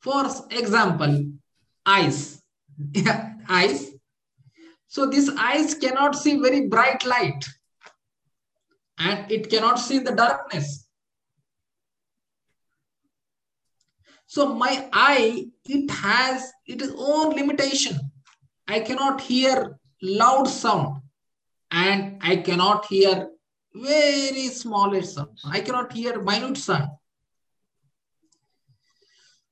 [0.00, 1.26] For example,
[1.86, 2.42] eyes.
[3.48, 3.90] eyes.
[4.88, 7.44] So this eyes cannot see very bright light
[8.98, 10.88] and it cannot see the darkness.
[14.26, 17.96] So my eye, it has its own limitation.
[18.66, 21.02] I cannot hear loud sound
[21.70, 23.28] and I cannot hear
[23.74, 25.38] very small sound.
[25.44, 26.90] I cannot hear minute sound.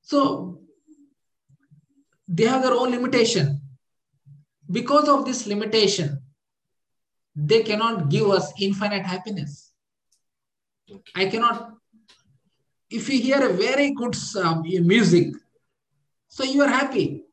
[0.01, 0.61] So
[2.27, 3.61] they have their own limitation.
[4.69, 6.21] Because of this limitation,
[7.35, 9.71] they cannot give us infinite happiness.
[11.15, 11.73] I cannot,
[12.89, 15.33] if you hear a very good um, music,
[16.27, 17.23] so you are happy.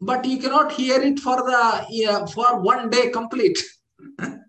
[0.00, 3.58] But you cannot hear it for the for one day complete.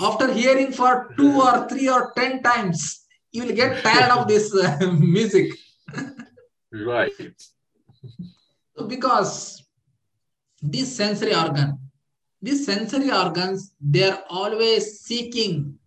[0.00, 4.54] After hearing for two or three or ten times, you will get tired of this
[4.54, 5.52] uh, music.
[6.70, 7.12] Right.
[8.86, 9.64] because
[10.62, 11.78] this sensory organ,
[12.40, 15.78] these sensory organs, they're always seeking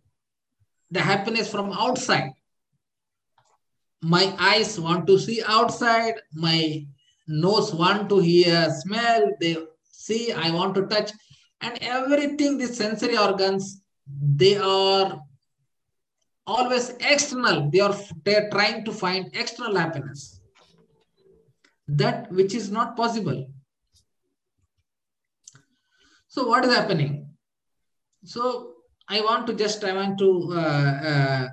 [0.90, 2.32] the happiness from outside.
[4.02, 6.86] My eyes want to see outside, my
[7.28, 11.12] nose want to hear, smell, they see, I want to touch,
[11.62, 15.22] and everything, these sensory organs, they are
[16.48, 17.70] always external.
[17.70, 20.42] They are they're trying to find external happiness
[21.88, 23.48] that which is not possible.
[26.28, 27.28] So what is happening?
[28.24, 28.76] So
[29.08, 31.48] I want to just, I want to, uh,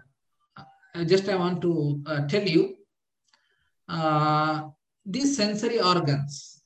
[0.95, 2.77] uh, just I want to uh, tell you,
[3.89, 4.69] uh,
[5.05, 6.63] these sensory organs.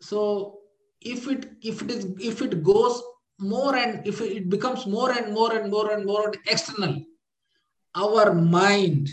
[0.00, 0.60] So
[1.06, 3.02] if it, if it is, if it goes
[3.38, 7.02] more and if it becomes more and more and more and more external,
[7.94, 9.08] our mind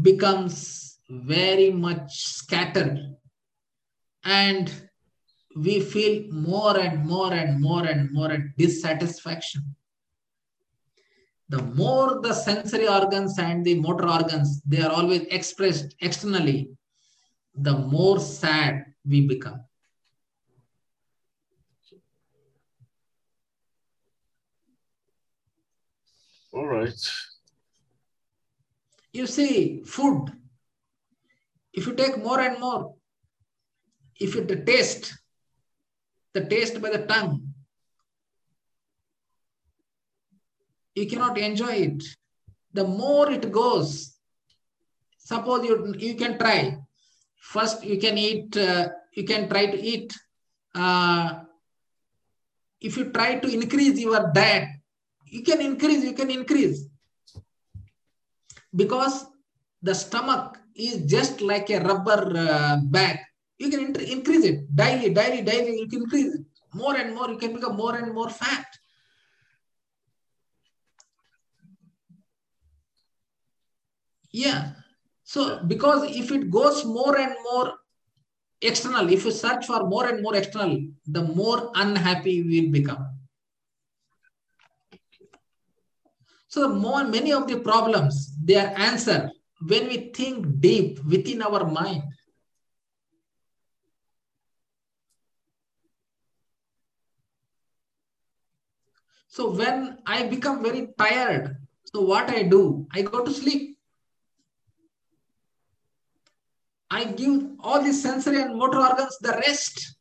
[0.00, 2.98] becomes very much scattered
[4.24, 4.72] and
[5.56, 9.74] we feel more and more and more and more dissatisfaction.
[11.48, 16.70] The more the sensory organs and the motor organs they are always expressed externally
[17.54, 19.60] the more sad we become
[26.58, 27.02] all right
[29.12, 30.32] you see food
[31.78, 32.94] if you take more and more,
[34.18, 35.14] if you taste,
[36.32, 37.54] the taste by the tongue,
[40.96, 42.02] you cannot enjoy it.
[42.72, 44.18] The more it goes,
[45.18, 46.78] suppose you, you can try.
[47.36, 50.12] First, you can eat, uh, you can try to eat.
[50.74, 51.44] Uh,
[52.80, 54.77] if you try to increase your diet,
[55.30, 56.86] you can increase, you can increase.
[58.74, 59.26] Because
[59.82, 63.18] the stomach is just like a rubber uh, bag.
[63.58, 65.80] You can increase it daily, daily, daily.
[65.80, 66.42] You can increase it
[66.74, 67.30] more and more.
[67.30, 68.66] You can become more and more fat.
[74.30, 74.72] Yeah.
[75.24, 77.74] So because if it goes more and more
[78.60, 83.17] external, if you search for more and more external, the more unhappy we will become.
[86.48, 89.30] So more many of the problems, they are answered
[89.66, 92.02] when we think deep within our mind.
[99.28, 103.78] So when I become very tired, so what I do, I go to sleep.
[106.90, 109.96] I give all the sensory and motor organs the rest.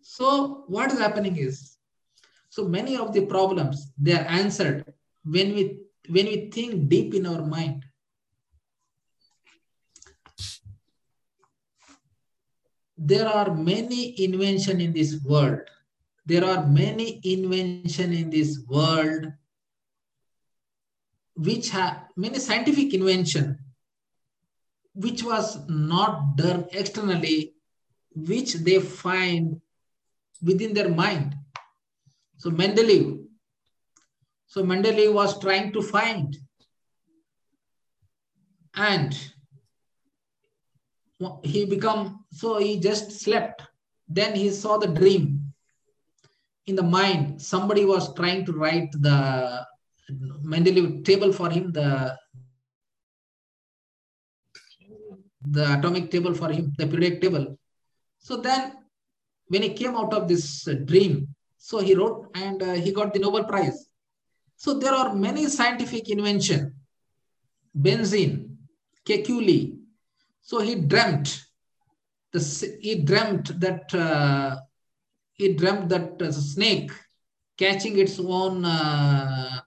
[0.00, 1.77] So what is happening is,
[2.58, 4.92] so many of the problems, they are answered
[5.24, 5.78] when we,
[6.08, 7.84] when we think deep in our mind.
[12.96, 15.60] There are many invention in this world.
[16.26, 19.32] There are many invention in this world
[21.36, 23.56] which have many scientific invention
[24.94, 27.54] which was not done externally,
[28.16, 29.60] which they find
[30.42, 31.37] within their mind.
[32.38, 33.24] So Mendeleev,
[34.46, 36.36] so Mendeleev was trying to find
[38.74, 39.12] and
[41.42, 43.62] he become, so he just slept.
[44.08, 45.52] Then he saw the dream
[46.66, 47.42] in the mind.
[47.42, 49.66] Somebody was trying to write the
[50.44, 52.16] Mendeleev table for him, the
[55.50, 57.58] the atomic table for him, the periodic table.
[58.18, 58.72] So then
[59.48, 61.34] when he came out of this dream,
[61.68, 63.90] so he wrote and uh, he got the Nobel Prize.
[64.56, 66.74] So there are many scientific invention,
[67.78, 68.56] benzene,
[69.06, 69.76] Kekulé.
[70.40, 71.44] So he dreamt,
[72.32, 72.40] the,
[72.80, 74.56] he dreamt that uh,
[75.34, 76.90] he dreamt that uh, snake
[77.58, 79.60] catching its own uh,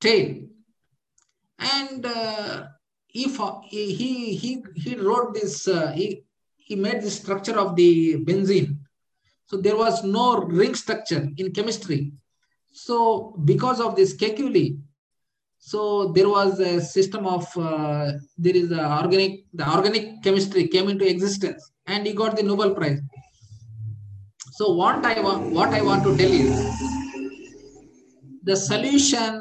[0.00, 0.46] tail.
[1.58, 2.68] And uh,
[3.10, 6.24] if he he he wrote this uh, he
[6.56, 8.78] he made the structure of the benzene
[9.52, 12.12] so there was no ring structure in chemistry.
[12.72, 14.78] So because of this Kekulé
[15.64, 20.88] so there was a system of uh, there is a organic the organic chemistry came
[20.88, 23.00] into existence and he got the nobel prize.
[24.52, 26.58] So what i want what i want to tell is
[28.42, 29.40] the solution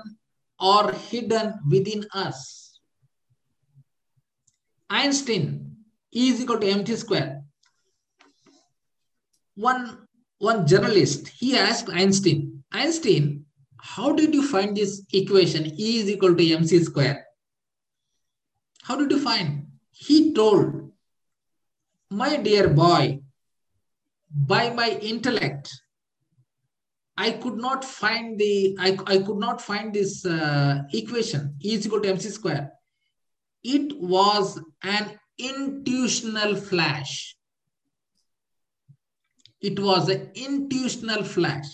[0.60, 2.80] are hidden within us.
[4.92, 5.76] Einstein
[6.14, 7.41] E is equal to mc square.
[9.56, 13.46] One, one journalist, he asked Einstein, Einstein,
[13.78, 17.26] how did you find this equation E is equal to mc square?
[18.84, 19.68] How did you find?
[19.92, 20.92] He told,
[22.10, 23.22] my dear boy,
[24.30, 25.70] by my intellect,
[27.18, 31.86] I could not find the I, I could not find this uh, equation E is
[31.86, 32.72] equal to mc square
[33.64, 37.36] it was an intuitional flash.
[39.62, 41.68] It was an intuitional flash.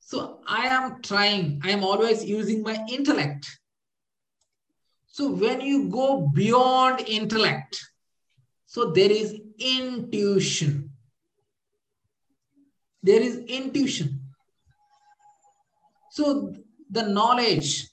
[0.00, 3.46] So I am trying, I am always using my intellect.
[5.08, 7.80] So when you go beyond intellect,
[8.66, 10.90] so there is intuition.
[13.02, 14.20] There is intuition.
[16.10, 16.54] So
[16.90, 17.88] the knowledge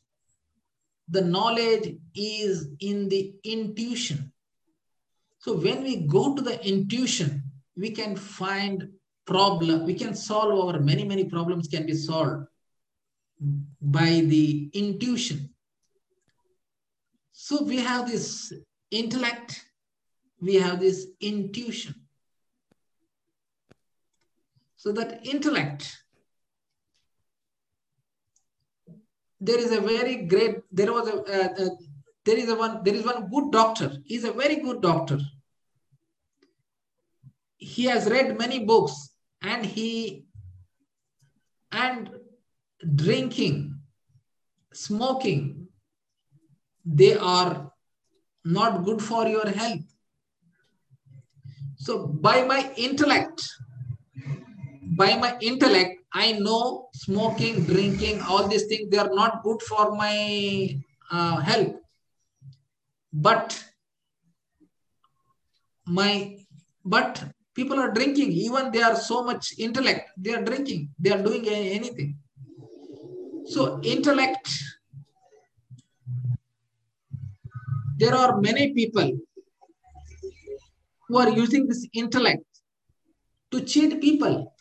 [1.09, 4.31] the knowledge is in the intuition.
[5.39, 7.42] So when we go to the intuition,
[7.75, 8.89] we can find
[9.25, 12.45] problem, we can solve our many, many problems can be solved
[13.81, 15.49] by the intuition.
[17.31, 18.53] So we have this
[18.91, 19.65] intellect,
[20.39, 21.95] we have this intuition.
[24.75, 26.03] So that intellect
[29.43, 31.69] there is a very great there was a uh, uh,
[32.25, 35.17] there is a one there is one good doctor he's a very good doctor
[37.63, 38.95] he has read many books
[39.41, 40.25] and he
[41.71, 42.09] and
[42.95, 43.57] drinking
[44.73, 45.67] smoking
[46.85, 47.71] they are
[48.43, 49.85] not good for your health.
[51.77, 53.41] So by my intellect,
[54.97, 59.95] by my intellect, I know smoking, drinking, all these things, they are not good for
[59.95, 60.77] my
[61.11, 61.75] uh, health.
[63.11, 63.63] But
[65.85, 66.37] my
[66.85, 67.23] but
[67.55, 71.47] people are drinking, even they are so much intellect, they are drinking, they are doing
[71.47, 72.17] anything.
[73.45, 74.49] So intellect,
[77.97, 79.19] there are many people
[81.07, 82.45] who are using this intellect
[83.51, 84.51] to cheat people.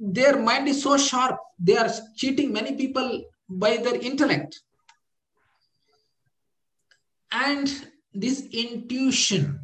[0.00, 4.60] Their mind is so sharp, they are cheating many people by their intellect.
[7.32, 9.60] And this intuition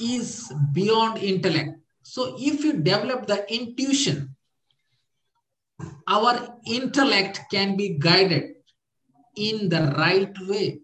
[0.00, 1.78] is beyond intellect.
[2.02, 4.34] So if you develop the intuition,
[6.06, 8.54] our intellect can be guided
[9.36, 10.80] in the right way.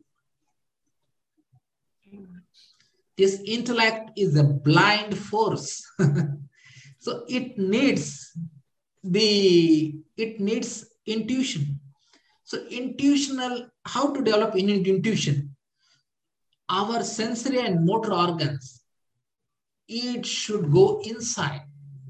[3.17, 5.85] This intellect is a blind force.
[6.99, 8.33] so it needs
[9.05, 11.81] the it needs intuition.
[12.45, 15.50] So intuitional, how to develop in intuition?
[16.71, 18.83] Our sensory and motor organs,
[19.89, 21.63] it should go inside.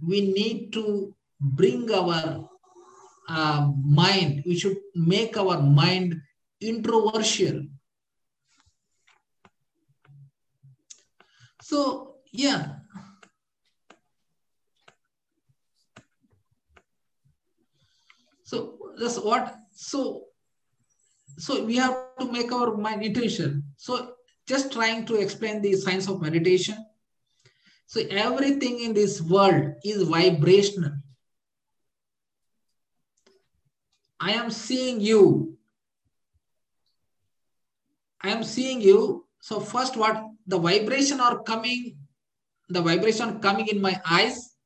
[0.07, 2.47] We need to bring our
[3.27, 6.21] uh, mind, we should make our mind
[6.61, 7.63] introversial.
[11.63, 12.77] So, yeah.
[18.43, 20.25] So that's what, so,
[21.39, 23.63] so we have to make our mind intuition.
[23.77, 24.15] So
[24.51, 26.77] just trying to explain the science of meditation.
[27.87, 30.93] So everything in this world is vibrational.
[34.19, 35.57] I am seeing you.
[38.23, 39.27] I am seeing you.
[39.41, 41.97] So first what the vibration are coming,
[42.69, 44.57] the vibration coming in my eyes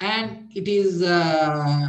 [0.00, 1.88] and it is, uh,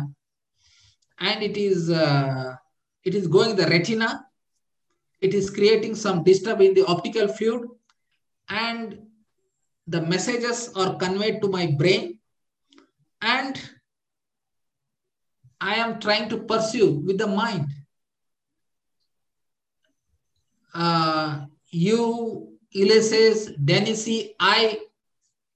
[1.19, 2.55] and it is, uh,
[3.03, 4.26] it is going the retina.
[5.21, 7.69] It is creating some disturb in the optical fluid
[8.49, 8.99] and
[9.87, 12.19] the messages are conveyed to my brain
[13.21, 13.59] and
[15.59, 17.67] I am trying to pursue with the mind.
[20.73, 24.79] Uh, you, Ulysses, Denisi, I,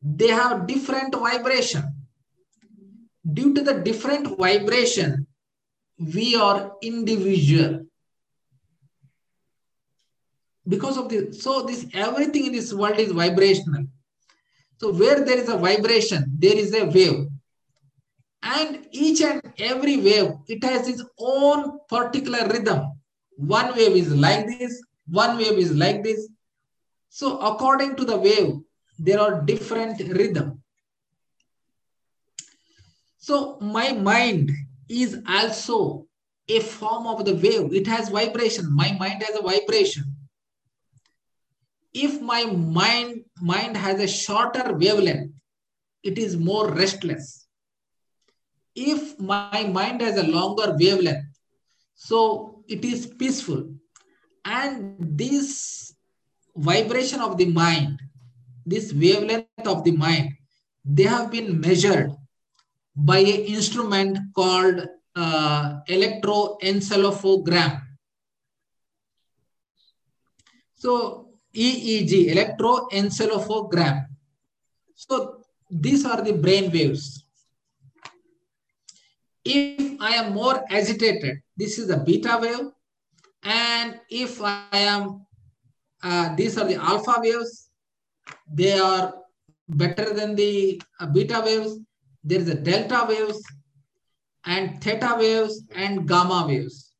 [0.01, 1.83] they have different vibration.
[3.31, 5.27] Due to the different vibration,
[5.99, 7.80] we are individual.
[10.67, 13.85] Because of this, so this everything in this world is vibrational.
[14.79, 17.27] So where there is a vibration, there is a wave.
[18.43, 22.91] And each and every wave it has its own particular rhythm.
[23.37, 26.27] One wave is like this one wave is like this.
[27.09, 28.55] So according to the wave
[28.97, 30.63] there are different rhythm.
[33.17, 34.51] So my mind
[34.89, 36.07] is also
[36.47, 37.73] a form of the wave.
[37.73, 38.75] It has vibration.
[38.75, 40.10] My mind has a vibration
[41.93, 45.31] if my mind mind has a shorter wavelength
[46.03, 47.41] it is more restless
[48.75, 51.37] if my mind has a longer wavelength,
[51.95, 53.69] so it is peaceful.
[54.45, 55.93] And this
[56.55, 58.01] vibration of the mind,
[58.65, 60.31] this wavelength of the mind,
[60.83, 62.11] they have been measured
[62.95, 67.81] by an instrument called uh, electroencephalogram.
[70.75, 74.05] So EEG, electroencephalogram.
[74.95, 77.25] So these are the brain waves.
[79.43, 82.71] If I am more agitated, this is the beta wave.
[83.43, 85.25] And if I am,
[86.03, 87.69] uh, these are the alpha waves,
[88.51, 89.13] they are
[89.67, 91.79] better than the uh, beta waves.
[92.23, 93.41] There is a delta waves
[94.45, 96.93] and theta waves and gamma waves.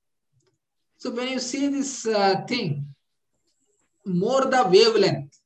[0.98, 2.91] So when you see this uh, thing,
[4.06, 5.38] more the wavelength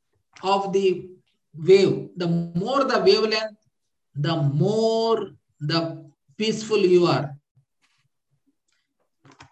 [0.44, 1.10] of the
[1.54, 3.58] wave, the more the wavelength,
[4.16, 7.36] the more the peaceful you are.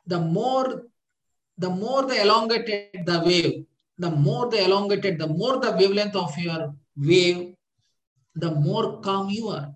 [0.06, 0.84] The more
[1.58, 3.66] the more the elongated the wave
[3.97, 7.56] the more the elongated the more the wavelength of your wave
[8.36, 9.76] the more calm you are.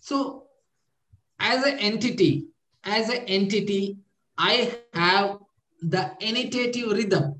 [0.00, 0.45] So
[1.38, 2.46] as an entity
[2.84, 3.96] as an entity
[4.38, 5.38] i have
[5.82, 7.34] the annotative rhythm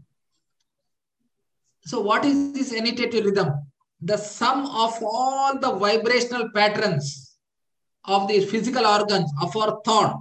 [1.83, 3.53] so what is this annotative rhythm?
[4.01, 7.39] the sum of all the vibrational patterns
[8.05, 10.21] of the physical organs of our thought.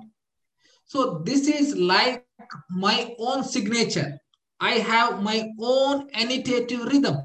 [0.86, 2.26] So this is like
[2.70, 4.18] my own signature.
[4.60, 7.18] I have my own annotative rhythm.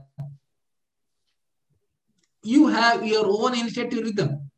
[2.43, 4.50] You have your own annotative rhythm.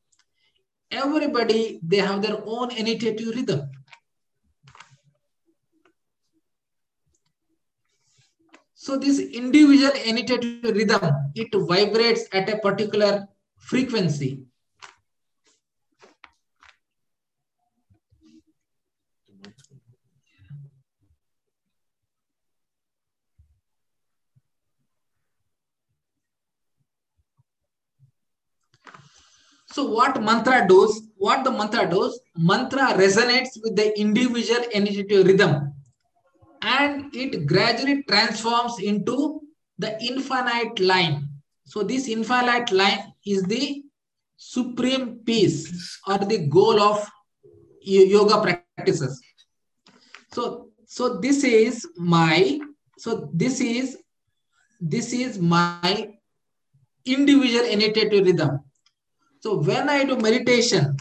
[0.92, 3.70] Everybody, they have their own annotative rhythm.
[8.74, 13.26] So this individual annotative rhythm, it vibrates at a particular
[13.58, 14.44] frequency.
[29.72, 35.72] So what mantra does, what the mantra does, mantra resonates with the individual annotative rhythm
[36.60, 39.40] and it gradually transforms into
[39.78, 41.28] the infinite line.
[41.64, 43.82] So this infinite line is the
[44.36, 47.08] supreme peace or the goal of
[47.80, 48.42] yoga
[48.76, 49.20] practices.
[50.32, 52.60] So, so this is my,
[52.98, 53.96] so this is,
[54.80, 56.10] this is my
[57.04, 58.60] individual annotative rhythm.
[59.42, 60.96] So when I do meditation,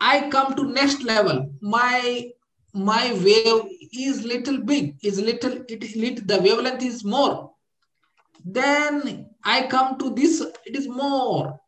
[0.00, 1.54] I come to next level.
[1.60, 2.32] My
[2.74, 7.52] my wave is little big, is little, it the wavelength is more.
[8.44, 11.58] Then I come to this, it is more.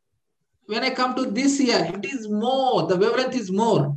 [0.66, 3.96] When I come to this here, it is more, the wavelength is more.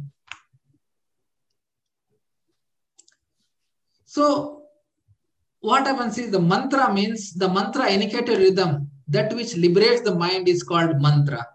[4.06, 4.64] So
[5.60, 10.48] what happens is the mantra means the mantra indicator rhythm, that which liberates the mind
[10.48, 11.46] is called mantra.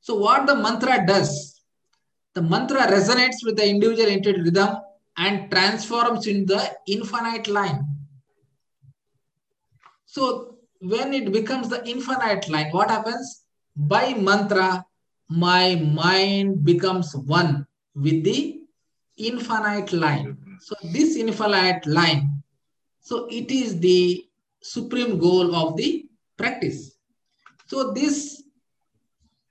[0.00, 1.60] So what the mantra does,
[2.34, 4.76] the mantra resonates with the individual entered rhythm
[5.16, 7.84] and transforms in the infinite line.
[10.04, 13.44] So when it becomes the infinite line, what happens?
[13.74, 14.84] By mantra,
[15.28, 18.60] my mind becomes one with the
[19.16, 20.36] infinite line.
[20.60, 22.42] So this infinite line,
[23.00, 24.26] so it is the
[24.62, 26.06] supreme goal of the
[26.36, 26.96] practice.
[27.66, 28.42] So this,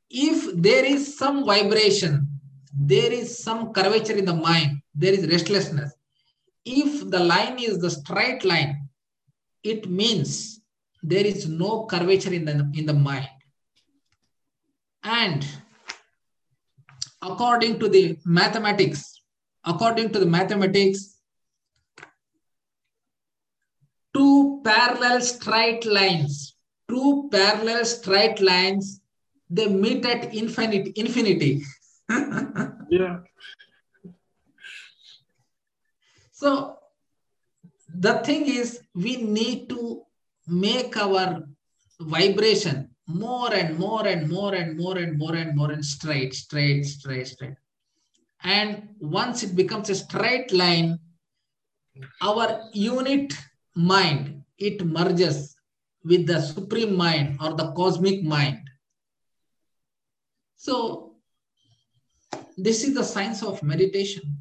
[0.09, 2.35] if there is some vibration
[2.77, 5.93] there is some curvature in the mind, there is restlessness.
[6.65, 8.89] If the line is the straight line,
[9.63, 10.59] it means
[11.01, 13.29] there is no curvature in the, in the mind.
[15.03, 15.47] And
[17.21, 19.21] according to the mathematics,
[19.63, 21.17] according to the mathematics,
[24.13, 26.54] two parallel straight lines,
[26.87, 29.01] two parallel straight lines,
[29.49, 31.63] they meet at infinite, infinity
[32.89, 33.19] yeah.
[36.31, 36.77] So
[37.87, 40.03] the thing is, we need to
[40.47, 41.43] make our
[41.99, 46.85] vibration more and more and more and more and more and more and straight, straight,
[46.85, 47.55] straight, straight.
[48.43, 50.99] And once it becomes a straight line,
[52.21, 53.33] our unit
[53.75, 55.54] mind, it merges
[56.05, 58.59] with the supreme mind or the cosmic mind.
[60.55, 61.15] So
[62.57, 64.37] this is the science of meditation.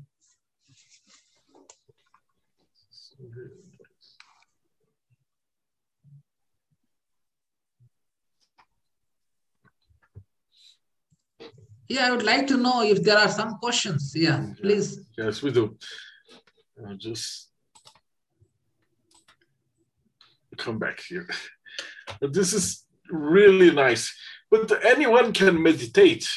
[11.88, 14.12] Yeah, I would like to know if there are some questions.
[14.14, 15.00] Yeah, please.
[15.16, 15.76] Yes, we do.
[16.86, 17.50] I'll just
[20.56, 21.28] come back here.
[22.20, 24.14] This is really nice.
[24.50, 26.28] But anyone can meditate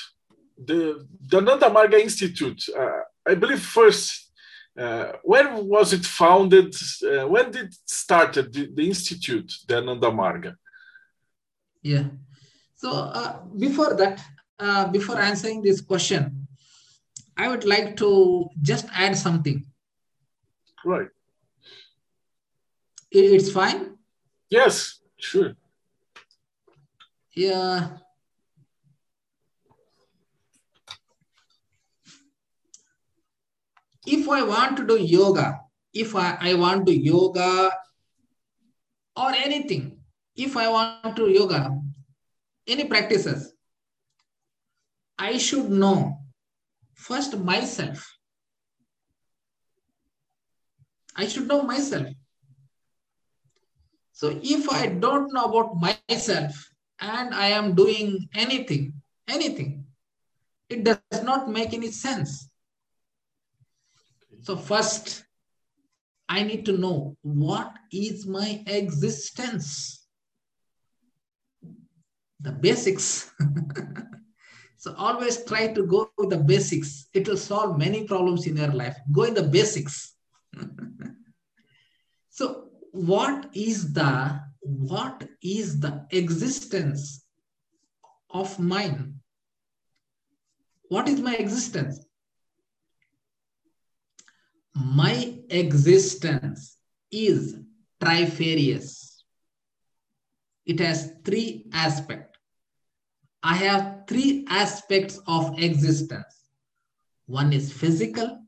[0.57, 4.31] the, the Ananda Marga Institute, uh, I believe first,
[4.77, 6.75] uh, when was it founded?
[7.03, 10.55] Uh, when did it started the, the institute, the Ananda Marga?
[11.81, 12.05] Yeah.
[12.75, 14.23] So uh, before that,
[14.59, 16.47] uh, before answering this question,
[17.35, 19.65] I would like to just add something.
[20.85, 21.09] Right.
[23.11, 23.97] It's fine?
[24.49, 25.55] Yes, sure.
[27.35, 27.97] Yeah.
[34.07, 35.59] if I want to do yoga,
[35.93, 37.71] if I, I want to yoga
[39.15, 39.99] or anything,
[40.35, 41.77] if I want to yoga,
[42.65, 43.53] any practices,
[45.19, 46.19] I should know
[46.95, 48.17] first myself.
[51.15, 52.07] I should know myself.
[54.17, 58.93] So if I don't know about myself and I am doing anything,
[59.29, 59.85] anything,
[60.69, 62.49] it does not make any sense.
[64.41, 65.23] So first,
[66.27, 70.07] I need to know what is my existence.
[72.39, 73.31] the basics.
[74.77, 77.07] so always try to go with the basics.
[77.13, 78.95] It will solve many problems in your life.
[79.11, 80.15] Go in the basics.
[82.29, 87.25] so what is the what is the existence
[88.29, 89.19] of mine?
[90.89, 92.05] What is my existence?
[94.75, 96.77] My existence
[97.11, 97.55] is
[98.01, 99.21] trifarious.
[100.65, 102.37] It has three aspects.
[103.41, 106.49] I have three aspects of existence.
[107.27, 108.41] One is physical,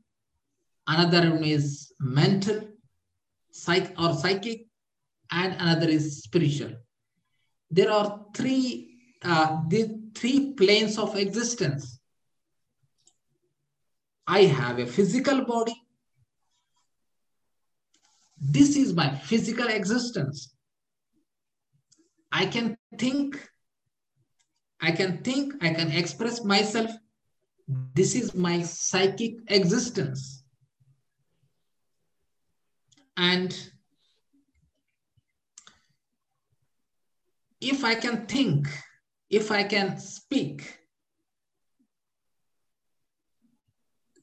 [0.86, 2.69] another one is mental,
[3.50, 4.66] psych or psychic,
[5.30, 6.72] and another is spiritual.
[7.70, 12.00] There are three, uh, the three planes of existence.
[14.26, 15.74] I have a physical body.
[18.40, 20.54] This is my physical existence.
[22.32, 23.40] I can think,
[24.80, 26.90] I can think, I can express myself.
[27.94, 30.39] This is my psychic existence.
[33.20, 33.54] And
[37.60, 38.66] if I can think,
[39.28, 40.78] if I can speak,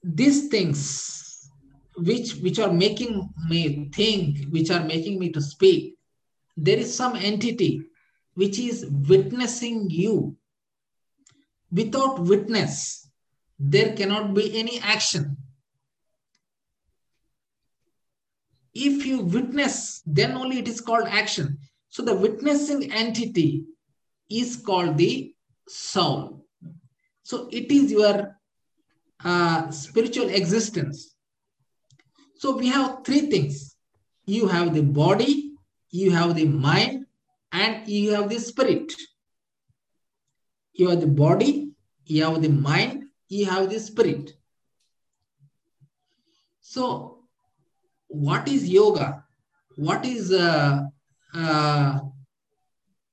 [0.03, 1.47] these things
[1.95, 5.95] which which are making me think, which are making me to speak,
[6.55, 7.83] there is some entity
[8.33, 10.35] which is witnessing you.
[11.71, 13.07] Without witness,
[13.59, 15.37] there cannot be any action.
[18.79, 21.57] If you witness, then only it is called action.
[21.89, 23.65] So the witnessing entity
[24.29, 25.33] is called the
[25.67, 26.45] soul.
[27.23, 28.37] So it is your
[29.25, 31.15] uh, spiritual existence.
[32.35, 33.75] So we have three things.
[34.27, 35.53] You have the body,
[35.89, 37.07] you have the mind,
[37.51, 38.93] and you have the spirit.
[40.73, 41.71] You have the body,
[42.05, 44.33] you have the mind, you have the spirit.
[46.61, 47.16] So
[48.07, 49.23] what is yoga?
[49.75, 50.83] What is uh,
[51.33, 51.99] uh,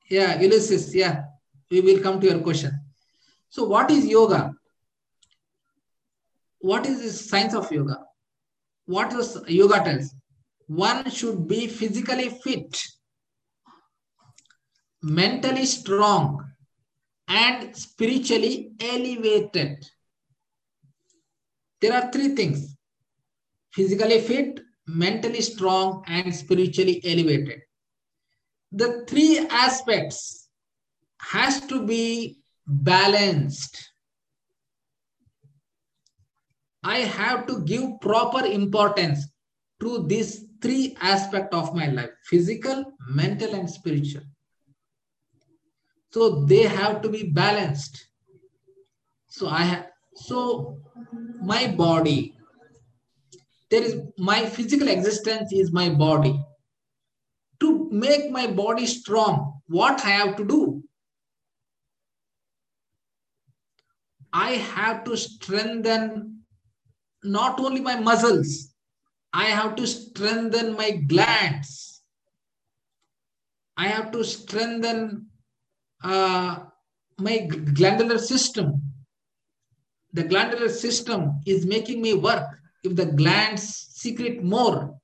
[0.08, 1.24] yeah, Ulysses, yeah,
[1.70, 2.72] we will come to your question.
[3.48, 4.52] So what is yoga?
[6.58, 7.98] What is the science of yoga?
[8.86, 10.14] What does yoga tells?
[10.66, 12.82] One should be physically fit,
[15.02, 16.44] mentally strong,
[17.28, 19.84] and spiritually elevated.
[21.80, 22.76] There are three things
[23.72, 27.60] physically fit, mentally strong, and spiritually elevated
[28.74, 30.48] the three aspects
[31.20, 33.90] has to be balanced.
[36.82, 39.26] I have to give proper importance
[39.80, 44.22] to these three aspects of my life, physical, mental, and spiritual.
[46.10, 48.08] So they have to be balanced.
[49.28, 50.78] So I have, so
[51.42, 52.33] my body,
[53.74, 56.32] there is my physical existence is my body
[57.58, 60.84] to make my body strong, what I have to do?
[64.32, 66.40] I have to strengthen
[67.24, 68.74] not only my muscles,
[69.32, 72.02] I have to strengthen my glands.
[73.76, 75.26] I have to strengthen
[76.04, 76.58] uh,
[77.18, 77.38] my
[77.78, 78.82] glandular system.
[80.12, 82.60] The glandular system is making me work.
[82.84, 84.94] If the glands secrete more,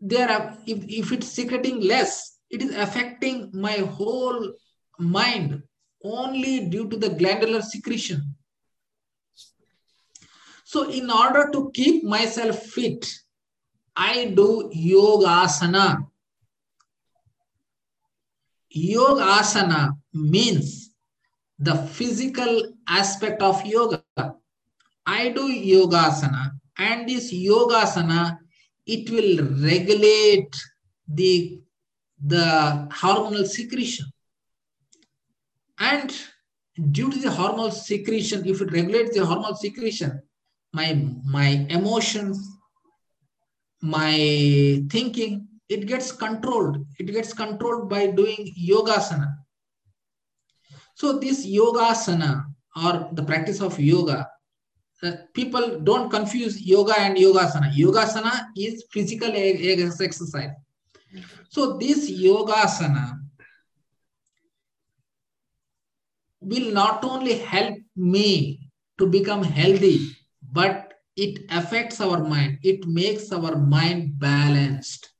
[0.00, 4.52] there are if, if it's secreting less it is affecting my whole
[4.98, 5.62] mind
[6.04, 8.34] only due to the glandular secretion.
[10.64, 13.06] So in order to keep myself fit
[13.96, 16.06] i do yoga asana
[18.68, 20.90] yoga asana means
[21.58, 24.02] the physical aspect of yoga
[25.06, 28.38] i do yoga asana and this yoga asana
[28.86, 30.54] it will regulate
[31.08, 31.60] the,
[32.24, 34.06] the hormonal secretion.
[35.78, 36.12] And
[36.92, 40.22] due to the hormonal secretion, if it regulates the hormonal secretion,
[40.72, 42.38] my, my emotions,
[43.82, 46.86] my thinking, it gets controlled.
[46.98, 49.34] It gets controlled by doing yogasana.
[50.94, 52.44] So this yogasana
[52.84, 54.28] or the practice of yoga
[55.02, 57.72] uh, people don't confuse yoga and yogasana.
[57.74, 60.50] Yogasana is physical exercise.
[61.48, 63.18] So this yogasana
[66.40, 70.16] will not only help me to become healthy,
[70.52, 72.58] but it affects our mind.
[72.62, 75.10] It makes our mind balanced.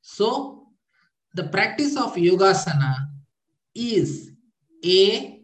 [0.00, 0.68] So
[1.34, 2.94] the practice of yogasana
[3.74, 4.30] is
[4.84, 5.40] a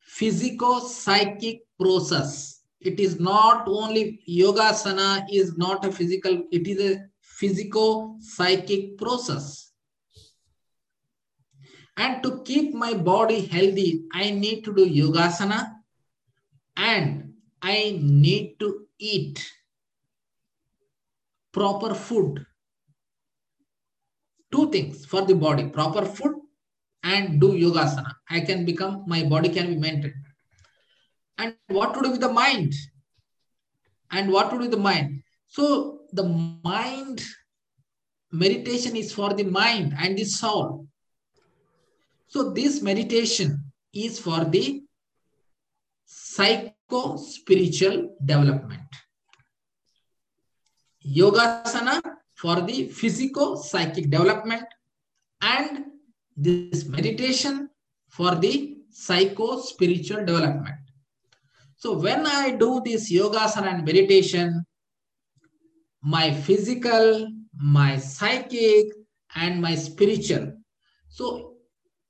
[0.00, 2.62] physico-psychic process.
[2.80, 9.72] It is not only yogasana is not a physical, it is a physico-psychic process.
[11.96, 15.72] And to keep my body healthy, I need to do yogasana
[16.76, 19.44] and I need to eat
[21.52, 22.44] proper food.
[24.52, 26.34] Two things for the body proper food
[27.04, 28.12] and do yogasana.
[28.28, 30.23] I can become, my body can be maintained.
[31.38, 32.72] And what to do with the mind?
[34.10, 35.22] And what to do with the mind?
[35.48, 36.24] So the
[36.64, 37.22] mind
[38.30, 40.86] meditation is for the mind and the soul.
[42.28, 44.82] So this meditation is for the
[46.04, 48.82] psycho spiritual development.
[51.06, 52.00] Yogasana
[52.34, 54.64] for the physico psychic development
[55.40, 55.84] and
[56.36, 57.68] this meditation
[58.08, 60.83] for the psycho spiritual development.
[61.84, 64.64] So when I do this yogasana and meditation,
[66.02, 68.86] my physical, my psychic,
[69.34, 70.54] and my spiritual.
[71.10, 71.56] So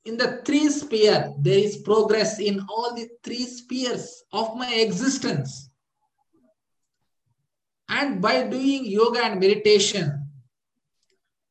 [0.04, 5.68] in the three sphere, there is progress in all the three spheres of my existence.
[7.88, 10.30] And by doing yoga and meditation,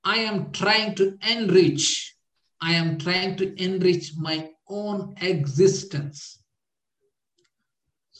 [0.05, 2.15] I am trying to enrich,
[2.61, 6.39] I am trying to enrich my own existence.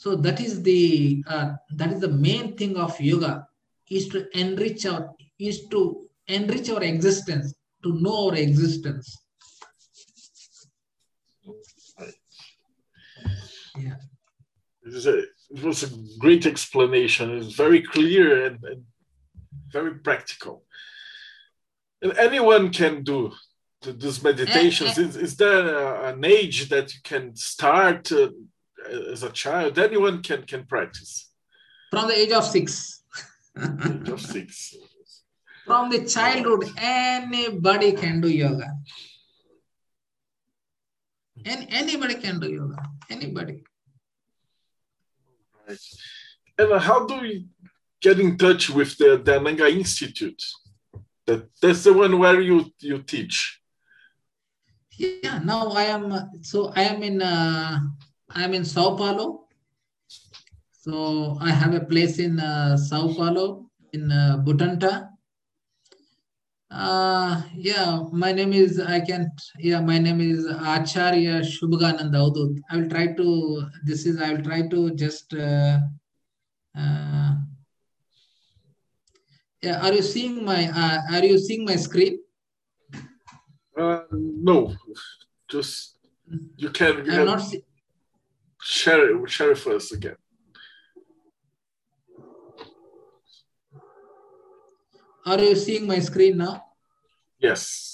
[0.03, 3.47] So that is the uh, that is the main thing of yoga
[3.89, 9.17] is to enrich our is to enrich our existence, to know our existence.
[13.77, 13.95] Yeah.
[14.83, 15.29] It,
[15.63, 15.89] was a
[16.19, 17.37] great explanation.
[17.37, 18.83] It's very clear and, and
[19.71, 20.65] very practical.
[22.01, 23.31] And anyone can do
[23.81, 24.97] these meditations.
[24.97, 28.31] Is, is there an age that you can start uh,
[29.11, 29.79] as a child?
[29.79, 31.31] Anyone can can practice.
[31.91, 33.03] From the age of six.
[33.57, 34.75] age of six.
[35.65, 38.69] From the childhood, anybody can do yoga.
[41.45, 42.77] And anybody can do yoga.
[43.09, 43.63] Anybody.
[45.67, 45.77] Right.
[46.57, 47.47] And how do we
[48.01, 50.43] get in touch with the, Dananga Institute?
[51.25, 53.61] That, that's the one where you, you teach.
[54.97, 57.79] Yeah, now I am, so I am in, uh,
[58.35, 59.45] I am in Sao Paulo.
[60.71, 65.09] So I have a place in uh, Sao Paulo, in uh, Butanta.
[66.71, 69.29] Uh, yeah, my name is, I can't,
[69.59, 72.57] yeah, my name is Acharya Shubhagananda Avadut.
[72.71, 75.77] I will try to, this is, I will try to just, uh,
[76.75, 77.35] uh,
[79.61, 82.17] yeah, are you seeing my, uh, are you seeing my screen?
[83.77, 84.73] Uh, no,
[85.47, 85.97] just,
[86.57, 87.63] you can, you I'm can not, see-
[88.63, 90.15] share it, share it first again.
[95.25, 96.63] are you seeing my screen now?
[97.39, 97.92] Yes.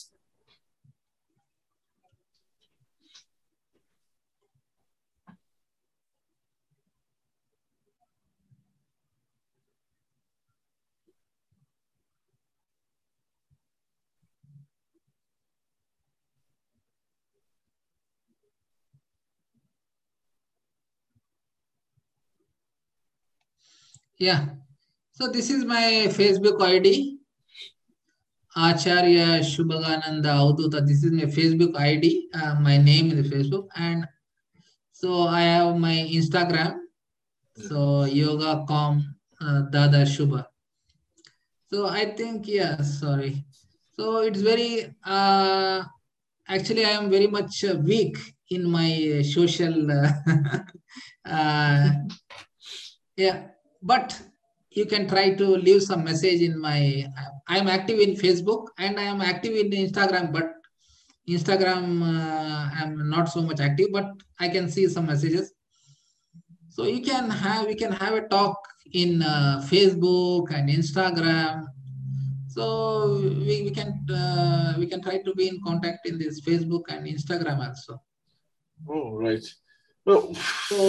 [24.19, 24.47] Yeah.
[25.13, 27.19] So this is my Facebook ID.
[28.55, 30.85] Acharya Shubhagananda Avadhuta.
[30.85, 32.27] This is my Facebook ID.
[32.33, 33.67] Uh, my name is Facebook.
[33.77, 34.05] And
[34.91, 36.79] so I have my Instagram.
[37.55, 40.45] So yoga.com uh, Dada Shubha.
[41.71, 43.45] So I think, yeah, sorry.
[43.95, 45.83] So it's very, uh,
[46.47, 48.17] actually, I am very much uh, weak
[48.49, 50.11] in my uh, social, uh,
[51.25, 51.89] uh,
[53.15, 53.47] yeah,
[53.81, 54.19] but
[54.71, 57.05] you can try to leave some message in my
[57.47, 60.53] i am active in facebook and i am active in instagram but
[61.27, 65.53] instagram uh, i'm not so much active but i can see some messages.
[66.69, 68.55] So you can have we can have a talk
[68.93, 71.65] in uh, facebook and instagram.
[72.47, 76.83] So we, we can uh, we can try to be in contact in this facebook
[76.89, 78.01] and instagram also.
[78.87, 79.43] Oh, right.
[80.09, 80.33] Well,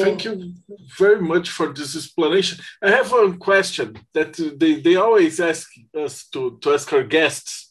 [0.05, 0.55] thank you
[0.99, 2.57] very much for this explanation.
[2.81, 7.71] I have one question that they, they always ask us to, to ask our guests.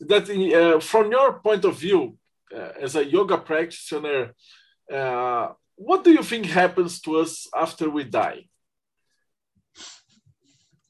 [0.00, 2.18] That uh, from your point of view,
[2.54, 4.34] uh, as a yoga practitioner,
[4.92, 8.40] uh, what do you think happens to us after we die?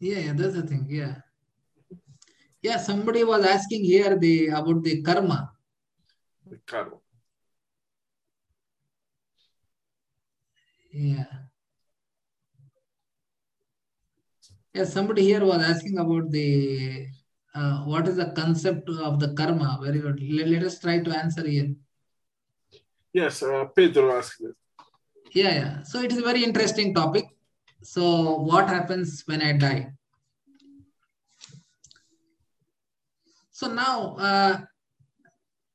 [0.00, 1.14] yeah, yeah that's the thing yeah
[2.68, 5.50] Yeah, somebody was asking here the about the karma.
[6.50, 7.01] The karma.
[10.92, 11.24] Yeah.
[14.74, 17.06] Yeah, somebody here was asking about the
[17.54, 19.78] uh, what is the concept of the karma.
[19.82, 20.22] Very good.
[20.22, 21.74] Let, let us try to answer here.
[23.12, 24.54] Yes, uh, Pedro asked it.
[25.32, 25.82] Yeah, yeah.
[25.82, 27.26] So it is a very interesting topic.
[27.82, 29.92] So what happens when I die?
[33.50, 34.60] So now, uh,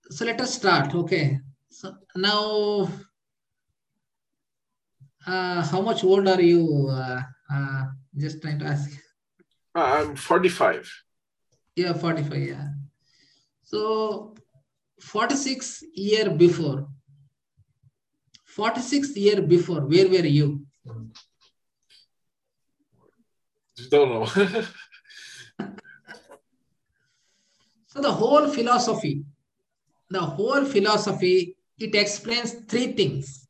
[0.09, 0.93] so let us start.
[0.93, 1.39] Okay.
[1.69, 2.89] So now,
[5.27, 6.87] uh, how much old are you?
[6.89, 7.21] Uh,
[7.53, 7.83] uh,
[8.17, 8.89] just trying to ask.
[9.75, 10.91] I'm 45.
[11.75, 12.37] Yeah, 45.
[12.37, 12.67] Yeah.
[13.63, 14.33] So
[15.01, 16.87] 46 year before.
[18.45, 20.65] 46 year before, where were you?
[23.91, 24.63] Don't know.
[27.89, 29.23] So the whole philosophy,
[30.11, 33.46] the whole philosophy, it explains three things.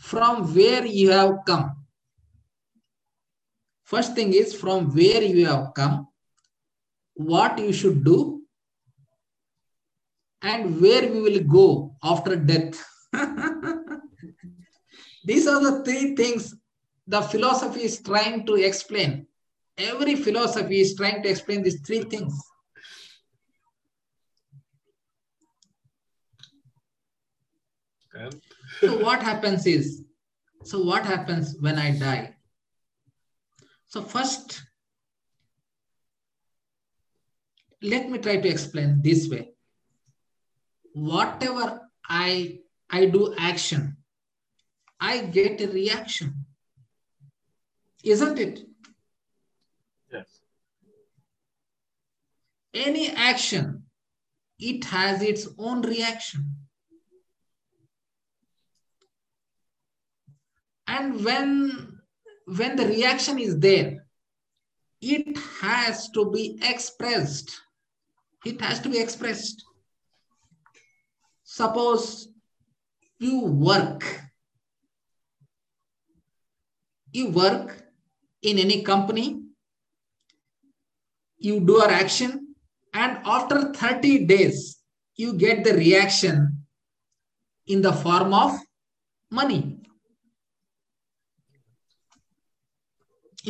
[0.00, 1.76] From where you have come.
[3.84, 6.08] First thing is from where you have come,
[7.14, 8.42] what you should do,
[10.42, 12.82] and where we will go after death.
[15.24, 16.54] These are the three things
[17.06, 19.26] the philosophy is trying to explain.
[19.76, 22.32] Every philosophy is trying to explain these three things.
[28.12, 28.40] and
[28.80, 30.02] So what happens is,
[30.64, 32.34] so what happens when I die?
[33.86, 34.62] So first,
[37.82, 39.52] let me try to explain this way.
[40.92, 43.96] Whatever I I do action,
[44.98, 46.46] I get a reaction.
[48.02, 48.60] Isn't it?
[50.12, 50.40] yes.
[52.72, 53.84] Any action,
[54.58, 56.59] it has its own reaction.
[60.90, 62.00] And when,
[62.46, 64.04] when the reaction is there,
[65.00, 67.48] it has to be expressed.
[68.44, 69.64] It has to be expressed.
[71.44, 72.28] Suppose
[73.20, 74.04] you work.
[77.12, 77.84] You work
[78.42, 79.42] in any company,
[81.38, 82.54] you do an action,
[82.94, 84.78] and after 30 days,
[85.16, 86.64] you get the reaction
[87.66, 88.58] in the form of
[89.30, 89.69] money.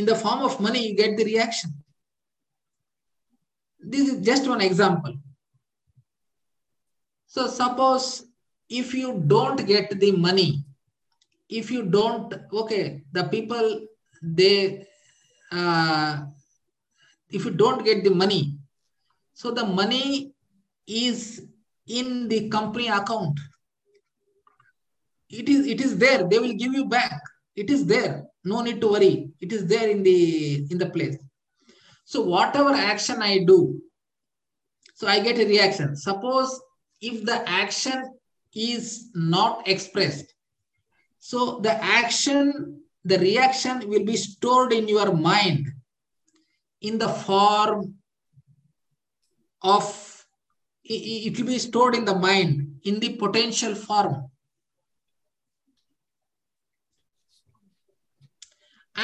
[0.00, 1.74] In the form of money, you get the reaction.
[3.78, 5.12] This is just one example.
[7.26, 8.24] So, suppose
[8.70, 10.64] if you don't get the money,
[11.50, 13.82] if you don't, okay, the people,
[14.22, 14.86] they,
[15.52, 16.22] uh,
[17.28, 18.56] if you don't get the money,
[19.34, 20.32] so the money
[20.86, 21.46] is
[21.86, 23.38] in the company account.
[25.28, 26.26] It is it is there.
[26.26, 27.20] They will give you back.
[27.54, 28.29] It is there.
[28.44, 29.30] No need to worry.
[29.40, 31.16] It is there in the in the place.
[32.04, 33.80] So whatever action I do,
[34.94, 35.96] so I get a reaction.
[35.96, 36.60] Suppose
[37.00, 38.02] if the action
[38.54, 40.34] is not expressed,
[41.18, 45.68] so the action, the reaction will be stored in your mind
[46.80, 47.94] in the form
[49.62, 50.24] of
[50.82, 54.30] it will be stored in the mind in the potential form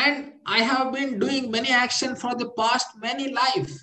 [0.04, 3.74] and i have been doing many action for the past many life.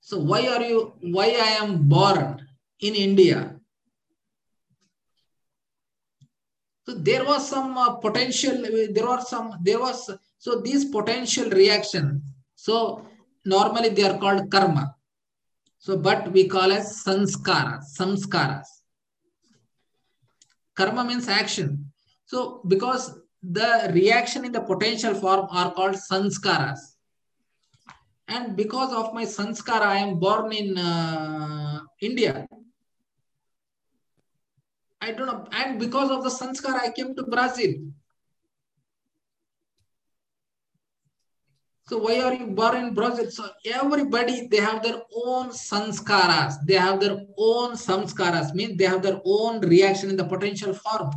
[0.00, 0.80] So why are you
[1.16, 2.46] why i am born
[2.80, 3.38] in india?
[6.86, 8.62] So there was some uh, potential
[8.96, 12.22] there were some there was so these potential reaction
[12.54, 12.76] so
[13.44, 14.94] normally they are called karma.
[15.78, 18.66] So but we call as sanskaras samskaras.
[20.74, 21.92] Karma means action.
[22.24, 23.04] So because
[23.42, 26.80] the reaction in the potential form are called sanskaras
[28.26, 32.46] and because of my sanskara i am born in uh, india
[35.00, 37.72] i don't know and because of the sanskara i came to brazil
[41.88, 43.30] So why are you born in Brazil?
[43.30, 46.56] So everybody they have their own sanskaras.
[46.66, 48.54] They have their own samskaras.
[48.54, 51.12] Means they have their own reaction in the potential form.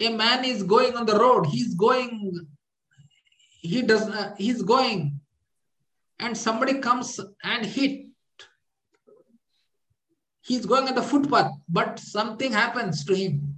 [0.00, 1.46] A man is going on the road.
[1.46, 2.46] He's going.
[3.60, 4.08] He does.
[4.08, 5.20] Uh, he's going,
[6.18, 8.06] and somebody comes and hit.
[10.42, 13.56] He's going on the footpath, but something happens to him.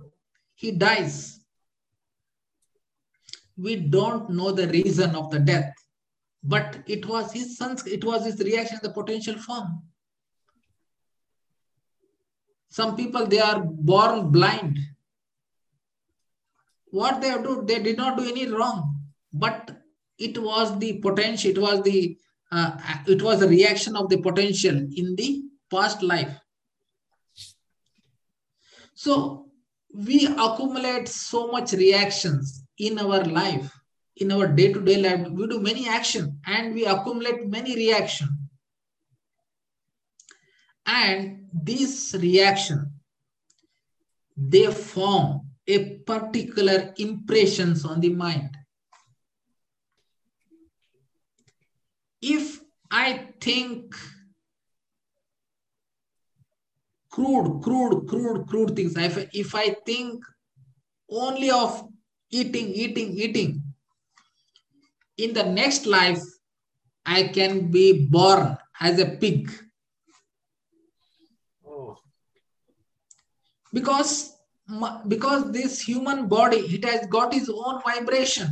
[0.54, 1.38] He dies
[3.58, 5.74] we don't know the reason of the death
[6.42, 9.82] but it was his son's it was his reaction the potential form
[12.70, 14.78] some people they are born blind
[16.90, 18.94] what they do they did not do any wrong
[19.32, 19.70] but
[20.18, 22.16] it was the potential it was the
[22.50, 22.70] uh,
[23.06, 26.34] it was a reaction of the potential in the past life.
[28.94, 29.50] So
[29.94, 33.70] we accumulate so much reactions in our life
[34.20, 35.28] in our day-to-day life.
[35.30, 38.28] We do many action and we accumulate many reaction.
[40.86, 42.92] And this reaction
[44.36, 48.50] they form a particular impressions on the mind
[52.22, 52.60] if
[52.90, 53.94] i think
[57.10, 60.24] crude crude crude crude things if, if i think
[61.10, 61.86] only of
[62.30, 63.62] eating eating eating
[65.18, 66.22] in the next life,
[67.04, 69.50] I can be born as a pig.
[71.66, 71.98] Oh.
[73.72, 74.32] Because,
[75.06, 78.48] because this human body, it has got its own vibration.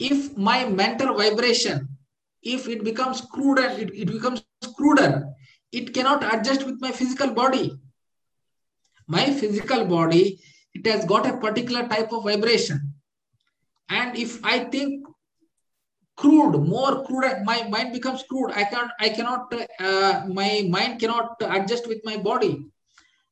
[0.00, 1.88] If my mental vibration,
[2.42, 4.44] if it becomes cruder, it, it becomes
[4.76, 5.26] cruder,
[5.72, 7.72] it cannot adjust with my physical body.
[9.06, 10.40] My physical body,
[10.74, 12.94] it has got a particular type of vibration
[13.88, 15.06] and if i think
[16.16, 21.36] crude more crude my mind becomes crude i can't i cannot uh, my mind cannot
[21.40, 22.66] adjust with my body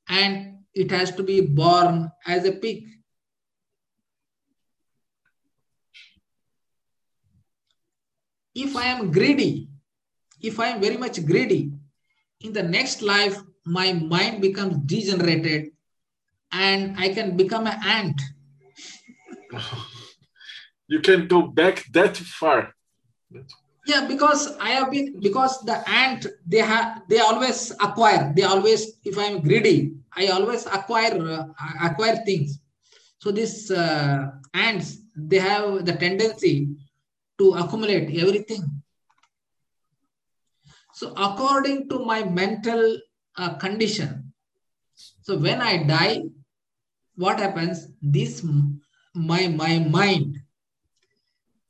[0.09, 2.89] and it has to be born as a pig.
[8.55, 9.69] If i am greedy
[10.41, 11.73] if i am very much greedy
[12.41, 15.71] in the next life my mind becomes degenerated
[16.53, 18.21] and i can become an ant.
[20.87, 22.75] You can go back that far
[23.87, 28.99] yeah because i have been because the ant they have they always acquire they always
[29.05, 31.45] if i'm greedy i always acquire uh,
[31.83, 32.61] acquire things.
[33.19, 36.69] So these uh, ants they have the tendency
[37.39, 38.63] to accumulate everything.
[40.93, 43.01] So according to my mental
[43.37, 44.33] uh, condition
[45.23, 46.23] so when i die
[47.17, 47.89] what happens?
[48.03, 48.45] This
[49.15, 50.41] my my mind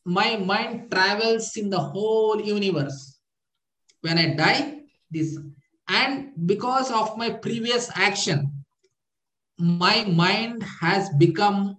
[0.05, 3.19] my mind travels in the whole universe.
[4.03, 5.39] When I die, this,
[5.89, 8.65] and because of my previous action,
[9.59, 11.77] my mind has become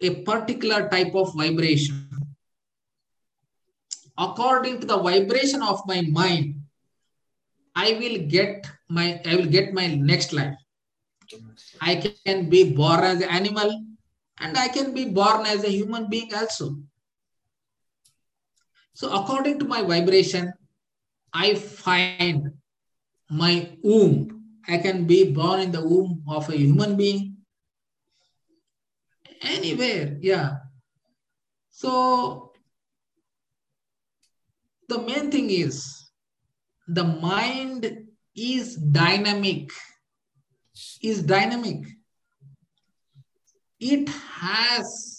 [0.00, 2.08] a particular type of vibration.
[4.18, 6.62] According to the vibration of my mind,
[7.74, 10.56] I will get my I will get my next life.
[11.80, 13.84] I can be born as an animal
[14.40, 16.76] and I can be born as a human being also.
[18.96, 20.54] So according to my vibration,
[21.30, 22.52] I find
[23.28, 24.40] my womb.
[24.66, 27.36] I can be born in the womb of a human being.
[29.42, 30.64] Anywhere, yeah.
[31.68, 32.52] So
[34.88, 36.08] the main thing is
[36.88, 39.72] the mind is dynamic,
[41.02, 41.84] is dynamic.
[43.78, 45.15] It has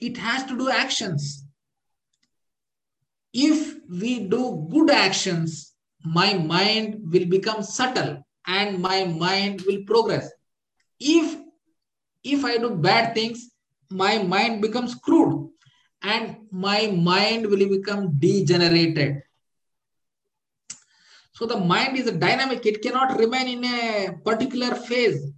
[0.00, 1.44] it has to do actions.
[3.32, 5.72] If we do good actions,
[6.04, 10.30] my mind will become subtle and my mind will progress.
[10.98, 11.38] If
[12.24, 13.50] if I do bad things,
[13.90, 15.50] my mind becomes crude
[16.02, 19.22] and my mind will become degenerated.
[21.32, 25.30] So the mind is a dynamic, it cannot remain in a particular phase.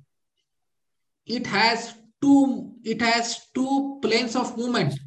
[1.27, 4.99] It has two it has two planes of movement.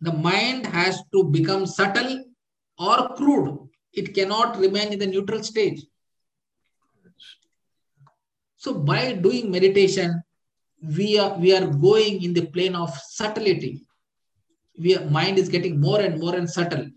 [0.00, 2.24] The mind has to become subtle
[2.78, 3.68] or crude.
[3.92, 5.82] It cannot remain in the neutral stage
[8.66, 10.22] so by doing meditation
[10.98, 13.84] we are we are going in the plane of subtlety.
[14.76, 16.90] We are, mind is getting more and more and subtle.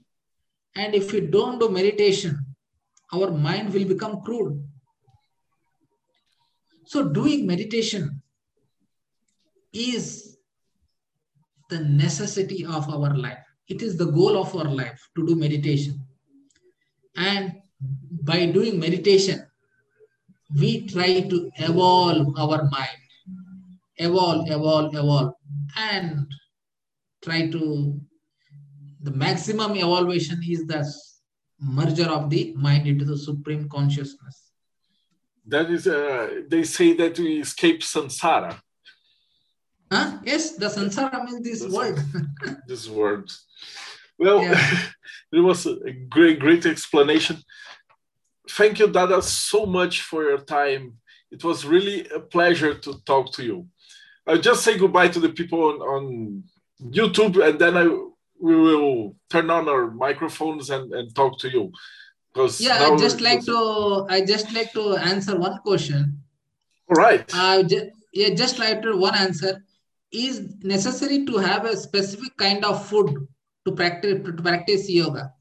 [0.76, 2.40] And if we don't do meditation
[3.14, 4.64] our mind will become crude.
[6.88, 8.24] So doing meditation
[9.74, 10.38] is
[11.70, 13.46] the necessity of our life.
[13.68, 16.00] It is the goal of our life to do meditation.
[17.16, 17.54] And
[18.24, 19.46] by doing meditation,
[20.58, 23.00] we try to evolve our mind,
[23.98, 25.34] evolve, evolve, evolve,
[25.78, 26.26] and
[27.24, 28.00] try to.
[29.02, 30.84] The maximum evolution is the
[31.62, 34.52] merger of the mind into the supreme consciousness.
[35.46, 38.60] That is, uh, they say that we escape samsara
[39.92, 42.00] Yes, the sansara means this The world.
[42.68, 43.30] this word.
[44.18, 44.78] Well, Yeah.
[45.32, 47.38] it was a great, great explanation.
[48.50, 50.98] Thank you, Dada, so much for your time.
[51.32, 53.68] It was really a pleasure to talk to you.
[54.28, 56.44] I'll just say goodbye to the people on, on
[56.82, 57.86] YouTube, and then I
[58.42, 61.72] we will turn on our microphones and, and talk to you.
[62.34, 66.22] Because yeah, I just like to I just like to answer one question.
[66.90, 67.30] All right.
[67.34, 69.64] Uh, ju- yeah, just like to one answer.
[70.12, 73.28] Is necessary to have a specific kind of food
[73.66, 75.34] to practice to practice yoga?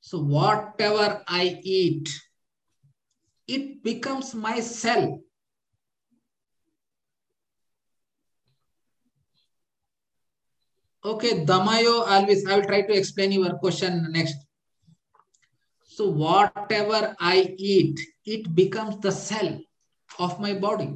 [0.00, 2.08] So whatever I eat,
[3.48, 5.20] it becomes my cell.
[11.04, 14.36] Okay, Damayo, always I will try to explain your question next.
[15.86, 19.58] So whatever I eat, it becomes the cell
[20.20, 20.94] of my body.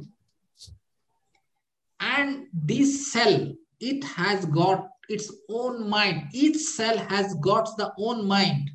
[1.99, 6.29] And this cell, it has got its own mind.
[6.33, 8.69] Each cell has got the own mind.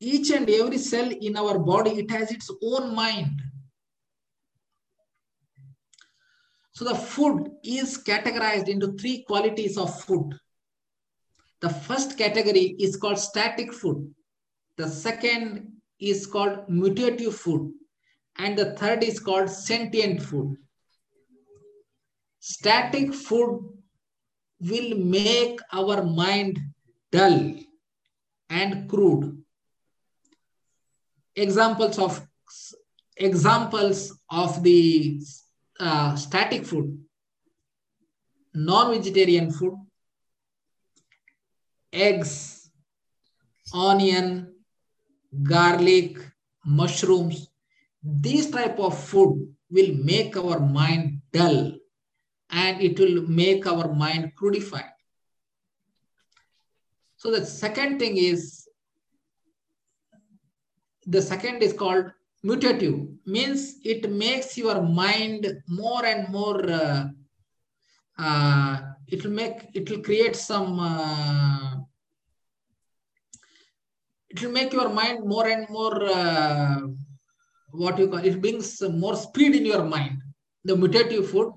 [0.00, 3.42] Each and every cell in our body, it has its own mind.
[6.72, 10.32] So the food is categorized into three qualities of food.
[11.60, 14.12] The first category is called static food.
[14.76, 17.72] The second is called mutative food.
[18.38, 20.56] And the third is called sentient food.
[22.40, 23.72] Static food
[24.60, 26.58] will make our mind
[27.10, 27.54] dull
[28.50, 29.42] and crude.
[31.36, 32.26] Examples of
[33.16, 35.20] examples of the
[35.78, 36.98] uh, static food,
[38.54, 39.76] non-vegetarian food,
[41.92, 42.70] eggs,
[43.72, 44.54] onion,
[45.42, 46.18] garlic,
[46.64, 47.51] mushrooms.
[48.02, 51.72] These type of food will make our mind dull
[52.50, 54.90] and it will make our mind crudified.
[57.16, 58.68] So the second thing is,
[61.06, 62.10] the second is called
[62.44, 67.04] mutative, means it makes your mind more and more, uh,
[68.18, 71.76] uh, it will make, it will create some, uh,
[74.28, 76.80] it will make your mind more and more, uh,
[77.72, 80.22] what you call, it brings more speed in your mind.
[80.64, 81.52] The mutative food,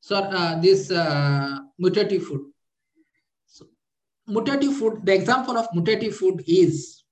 [0.00, 2.52] so uh, this uh, mutative food.
[3.46, 3.66] So,
[4.28, 7.02] mutative food, the example of mutative food is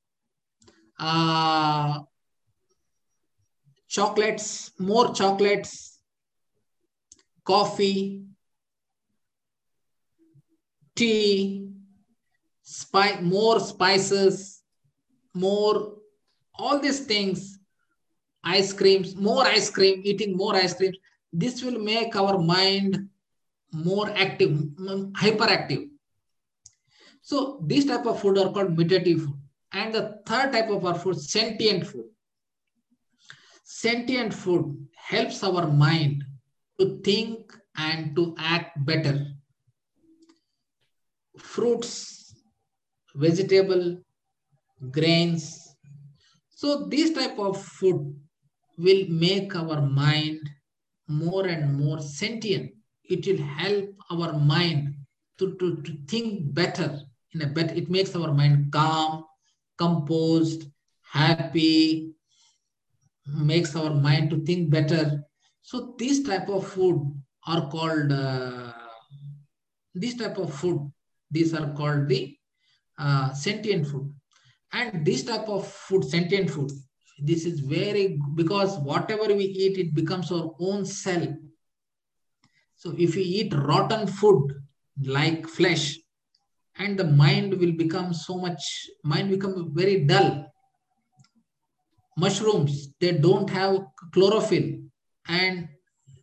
[0.99, 2.01] uh,
[3.89, 5.99] chocolates, more chocolates,
[7.45, 8.25] coffee,
[10.95, 11.69] tea,
[12.63, 14.63] spi- more spices,
[15.35, 15.95] more
[16.59, 17.56] all these things,
[18.47, 20.97] ice creams, more ice cream, eating more ice creams.
[21.33, 23.09] This will make our mind
[23.73, 24.53] more active,
[25.21, 25.91] hyperactive.
[27.23, 29.39] So these type of food are called mutative food.
[29.73, 32.05] And the third type of our food, sentient food.
[33.65, 36.23] Sentient food helps our mind
[36.79, 39.27] to think and to act better.
[41.37, 42.33] Fruits,
[43.15, 43.99] vegetable,
[44.93, 45.75] grains.
[46.51, 48.15] So these type of food
[48.77, 50.41] will make our mind
[51.09, 52.73] more and more sentient.
[53.05, 54.95] It will help our mind
[55.39, 57.01] to, to, to think better
[57.37, 59.25] in a better, it makes our mind calm,
[59.77, 60.67] composed,
[61.03, 62.15] happy,
[63.27, 65.23] makes our mind to think better.
[65.63, 67.13] So these type of food
[67.47, 68.73] are called uh,
[69.95, 70.91] these type of food.
[71.31, 72.37] These are called the
[72.99, 74.15] uh, sentient food,
[74.73, 76.71] and this type of food, sentient food.
[77.19, 81.27] This is very because whatever we eat, it becomes our own cell.
[82.75, 84.53] So if we eat rotten food
[85.03, 85.99] like flesh,
[86.79, 88.63] and the mind will become so much
[89.03, 90.47] mind become very dull
[92.17, 93.75] mushrooms they don't have
[94.13, 94.69] chlorophyll
[95.29, 95.69] and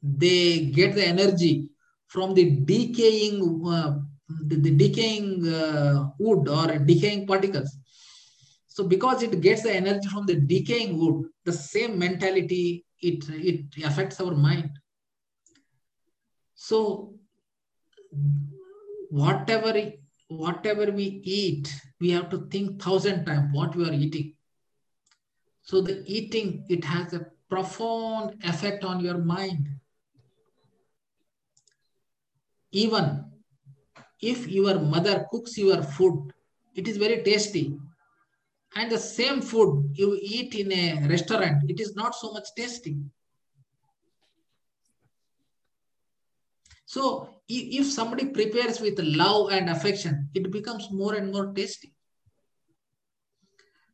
[0.01, 1.69] they get the energy
[2.07, 3.37] from the decaying
[3.67, 3.97] uh,
[4.47, 7.77] the, the decaying uh, wood or decaying particles
[8.75, 11.17] so because it gets the energy from the decaying wood
[11.49, 14.69] the same mentality it it affects our mind
[16.69, 16.79] so
[19.09, 19.73] whatever
[20.37, 24.33] whatever we eat, we have to think thousand times what we are eating.
[25.61, 29.69] So the eating, it has a profound effect on your mind.
[32.71, 33.25] Even
[34.21, 36.33] if your mother cooks your food,
[36.75, 37.77] it is very tasty.
[38.75, 42.97] And the same food you eat in a restaurant, it is not so much tasty.
[46.85, 51.93] So if somebody prepares with love and affection, it becomes more and more tasty.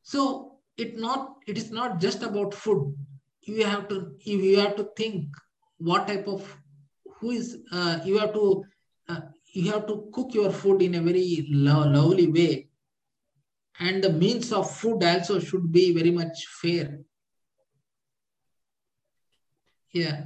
[0.03, 2.95] So it not it is not just about food.
[3.41, 5.27] You have to you have to think
[5.77, 6.57] what type of
[7.19, 8.63] who is uh, you have to
[9.07, 9.21] uh,
[9.53, 12.68] you have to cook your food in a very lo lovely way
[13.79, 16.99] and the means of food also should be very much fair
[19.91, 20.23] yeah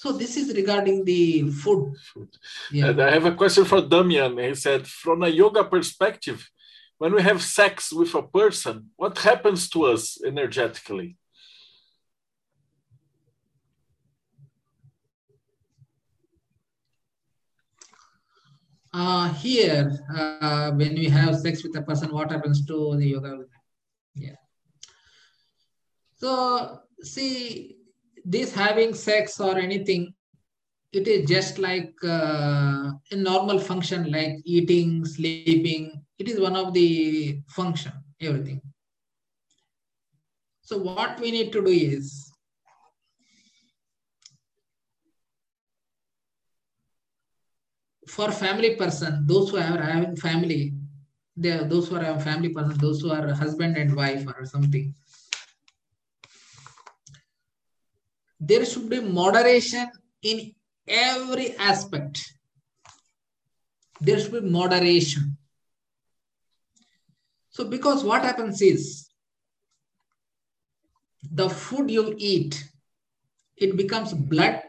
[0.00, 1.94] so this is regarding the food.
[2.10, 2.28] food.
[2.72, 2.86] Yeah.
[2.86, 4.38] And I have a question for Damian.
[4.38, 6.48] He said, from a yoga perspective,
[6.96, 11.18] when we have sex with a person, what happens to us energetically?
[18.92, 23.44] Uh, here, uh, when we have sex with a person, what happens to the yoga?
[24.14, 24.34] Yeah.
[26.16, 27.76] So, see,
[28.24, 30.12] this having sex or anything,
[30.92, 36.02] it is just like uh, a normal function like eating, sleeping.
[36.18, 38.60] It is one of the function, everything.
[40.62, 42.29] So what we need to do is
[48.10, 50.74] for family person, those who are having family,
[51.36, 54.44] they are those who are having family person, those who are husband and wife or
[54.44, 54.94] something.
[58.40, 59.88] There should be moderation
[60.22, 60.54] in
[60.88, 62.34] every aspect.
[64.00, 65.36] There should be moderation.
[67.50, 69.08] So because what happens is,
[71.30, 72.64] the food you eat,
[73.56, 74.62] it becomes blood,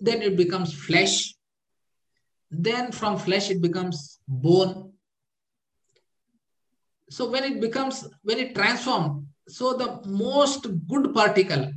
[0.00, 1.34] then it becomes flesh,
[2.50, 4.92] then from flesh it becomes bone.
[7.10, 11.70] So when it becomes, when it transforms, so the most good particle,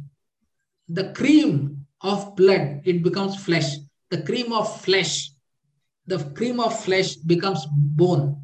[0.90, 3.78] the cream of blood, it becomes flesh.
[4.10, 5.32] The cream of flesh,
[6.06, 8.42] the cream of flesh becomes bone.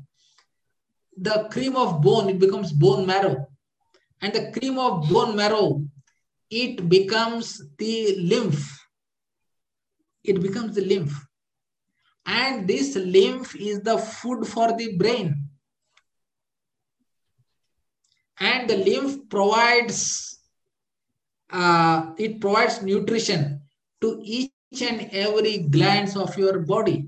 [1.17, 3.47] The cream of bone, it becomes bone marrow.
[4.21, 5.83] And the cream of bone marrow,
[6.49, 8.73] it becomes the lymph.
[10.23, 11.26] It becomes the lymph
[12.27, 15.47] and this lymph is the food for the brain.
[18.39, 20.37] And the lymph provides
[21.49, 23.61] uh, it provides nutrition
[24.01, 24.51] to each
[24.81, 27.07] and every glands of your body.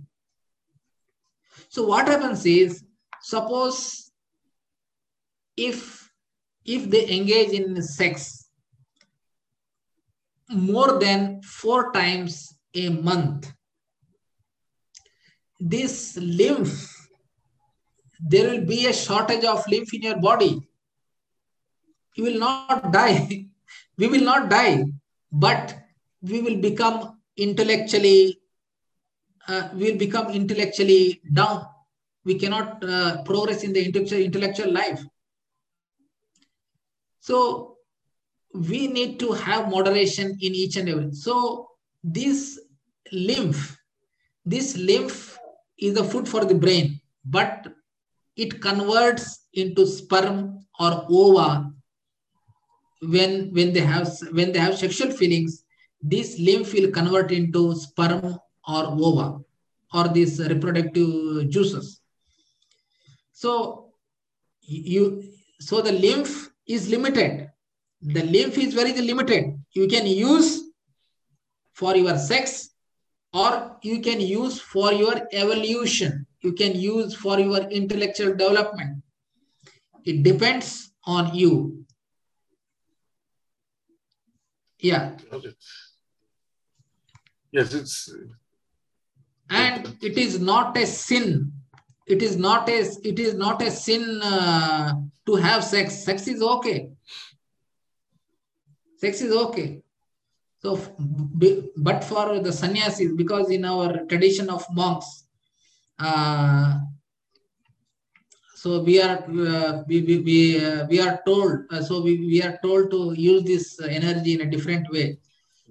[1.68, 2.84] So what happens is
[3.22, 4.10] suppose
[5.58, 6.10] if
[6.64, 8.50] if they engage in sex
[10.50, 13.52] more than four times a month
[15.60, 17.10] this lymph,
[18.20, 20.62] there will be a shortage of lymph in your body.
[22.16, 23.46] You will not die.
[23.98, 24.84] we will not die,
[25.32, 25.76] but
[26.22, 28.40] we will become intellectually,
[29.48, 31.66] uh, we will become intellectually down.
[32.26, 35.02] We cannot uh, progress in the intellectual, intellectual life.
[37.22, 37.78] So
[38.54, 41.14] we need to have moderation in each and every.
[41.14, 41.70] So
[42.04, 42.60] this
[43.12, 43.78] lymph,
[44.46, 45.39] this lymph
[45.80, 47.68] is the food for the brain, but
[48.36, 51.72] it converts into sperm or ova
[53.02, 55.64] when when they have when they have sexual feelings.
[56.02, 59.40] This lymph will convert into sperm or ova
[59.94, 62.02] or these reproductive juices.
[63.34, 63.92] So
[64.62, 65.24] you
[65.60, 67.50] so the lymph is limited.
[68.02, 69.60] The lymph is very limited.
[69.74, 70.64] You can use
[71.74, 72.70] for your sex
[73.34, 76.26] or you can use for your evolution.
[76.42, 79.04] You can use for your intellectual development.
[80.06, 81.86] It depends on you.
[84.80, 85.18] Yeah.
[87.52, 88.14] Yes it's
[89.50, 91.52] and it is not a sin.
[92.08, 94.94] It is not a it is not a sin uh,
[95.26, 96.04] to have sex.
[96.04, 96.92] Sex is okay.
[98.98, 99.82] Sex is okay
[100.62, 100.78] so,
[101.78, 105.24] but for the sannyasis, because in our tradition of monks,
[105.98, 106.80] uh,
[108.56, 112.44] so we are uh, we we we, uh, we are told uh, so we, we
[112.44, 115.18] are told to use this energy in a different way.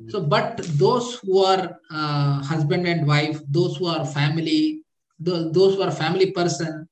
[0.08, 4.82] So, but those who are uh, husband and wife, those who are family,
[5.18, 6.88] those, those who are family person,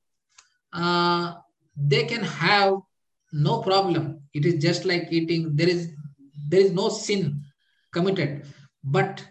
[0.72, 1.34] uh,
[1.76, 2.74] they can have
[3.32, 4.20] no problem.
[4.34, 5.56] It is just like eating.
[5.56, 5.92] There is
[6.48, 7.45] there is no sin
[7.96, 8.44] committed.
[8.84, 9.26] But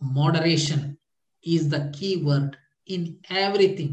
[0.00, 0.98] moderation
[1.42, 2.56] is the key word
[2.86, 3.92] in everything.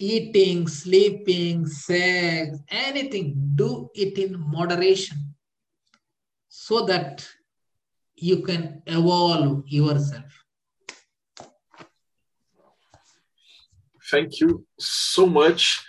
[0.00, 5.18] eating, sleeping, sex, anything, do it in moderation
[6.48, 7.28] so that
[8.16, 10.24] you can evolve yourself.
[14.10, 15.84] Thank you so much.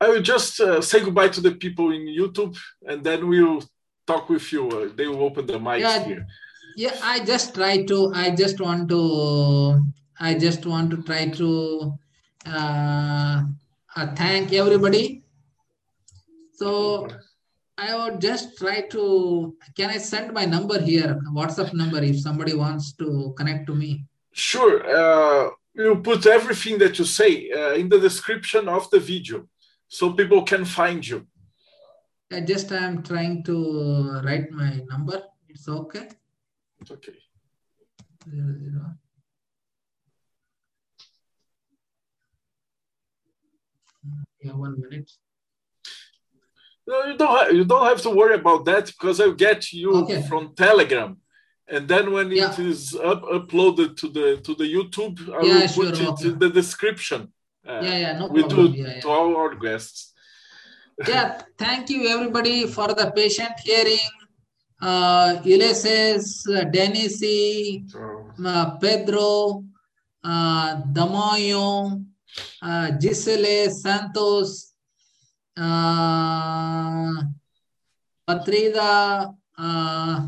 [0.00, 3.62] I will just uh, say goodbye to the people in YouTube and then we'll
[4.06, 4.68] talk with you.
[4.68, 6.04] Uh, they will open the mic Yeah.
[6.04, 6.26] here.
[6.76, 9.80] Yeah, I just try to, I just want to,
[10.18, 11.92] I just want to try to
[12.46, 13.42] uh,
[13.96, 15.22] uh, thank everybody.
[16.54, 17.08] So
[17.78, 22.54] I would just try to, can I send my number here, WhatsApp number, if somebody
[22.54, 24.04] wants to connect to me?
[24.32, 24.82] Sure.
[24.84, 29.48] Uh, we'll put everything that you say uh, in the description of the video
[29.86, 31.24] so people can find you.
[32.34, 35.22] I just I am trying to write my number.
[35.48, 36.08] It's okay.
[36.80, 37.14] It's okay.
[38.28, 38.86] Zero, zero.
[44.42, 45.10] Yeah, one minute.
[46.86, 47.28] No, you don't.
[47.28, 50.22] Ha- you don't have to worry about that because I'll get you Okay.
[50.22, 51.16] from Telegram,
[51.68, 52.60] and then when it Yeah.
[52.60, 56.28] is up, uploaded to the to the YouTube, I Yeah, will sure, put it okay.
[56.28, 57.32] in the description.
[57.66, 58.72] Uh, Yeah, yeah, no we problem.
[58.72, 60.12] do Yeah, to our guests.
[61.08, 64.08] Yeah, thank you everybody for the patient hearing.
[64.80, 67.84] Uh, Ulysses, uh, Denisi,
[68.44, 69.64] uh, Pedro,
[70.22, 72.04] uh, Damayo,
[72.62, 74.74] uh, Gisele Santos,
[75.56, 77.22] uh,
[78.28, 80.26] Patrida, uh,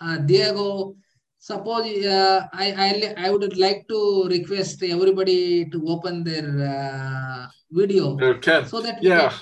[0.00, 0.94] uh, Diego.
[1.38, 8.16] Suppose uh, I, I I would like to request everybody to open their uh, video
[8.40, 8.66] can.
[8.66, 9.32] so that Yeah,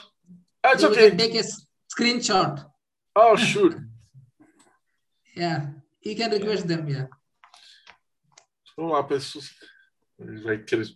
[0.66, 1.08] that's we okay.
[1.10, 1.44] can take a
[1.88, 2.64] screenshot.
[3.14, 3.84] Oh, sure.
[5.36, 5.66] Yeah,
[6.00, 6.88] you can request them.
[6.88, 7.08] Yeah.
[8.74, 9.50] Vamos lá, pessoas.
[10.18, 10.88] Vai querer.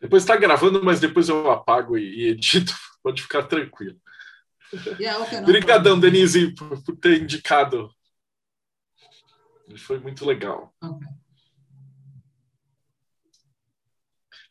[0.00, 2.72] Depois está gravando, mas depois eu apago e, edito.
[3.02, 4.00] Pode ficar tranquilo.
[5.00, 5.18] Yeah.
[5.24, 5.40] Okay.
[5.40, 5.98] Obrigadão.
[5.98, 7.90] Denise, por, por ter indicado.
[9.76, 10.72] Foi muito legal.
[10.80, 11.08] Okay.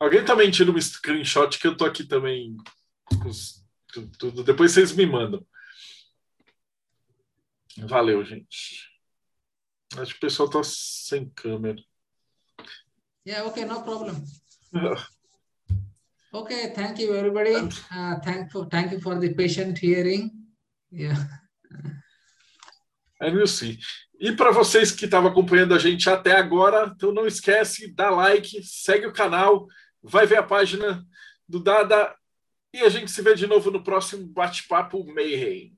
[0.04, 2.58] Alguém também tira um screenshot que eu tô aqui também
[3.08, 4.44] com tudo.
[4.44, 5.48] Depois vocês me mandam.
[7.78, 8.92] Valeu, gente.
[9.96, 11.82] Acho que o pessoal tá sem câmera.
[13.26, 13.48] Yeah.
[13.48, 13.64] Okay.
[13.64, 14.22] No problem.
[16.36, 16.74] Okay.
[16.74, 17.54] Thank you, everybody.
[17.92, 20.32] Uh, thank for thank you for the patient hearing.
[20.92, 21.16] Yeah.
[23.22, 23.78] I will see.
[24.20, 28.64] E para vocês que estavam acompanhando a gente até agora, então não esquece, dá like,
[28.64, 29.68] segue o canal,
[30.04, 31.06] vai ver a página
[31.48, 32.16] do Dada
[32.74, 35.78] e a gente se vê de novo no próximo bate-papo Mayhem.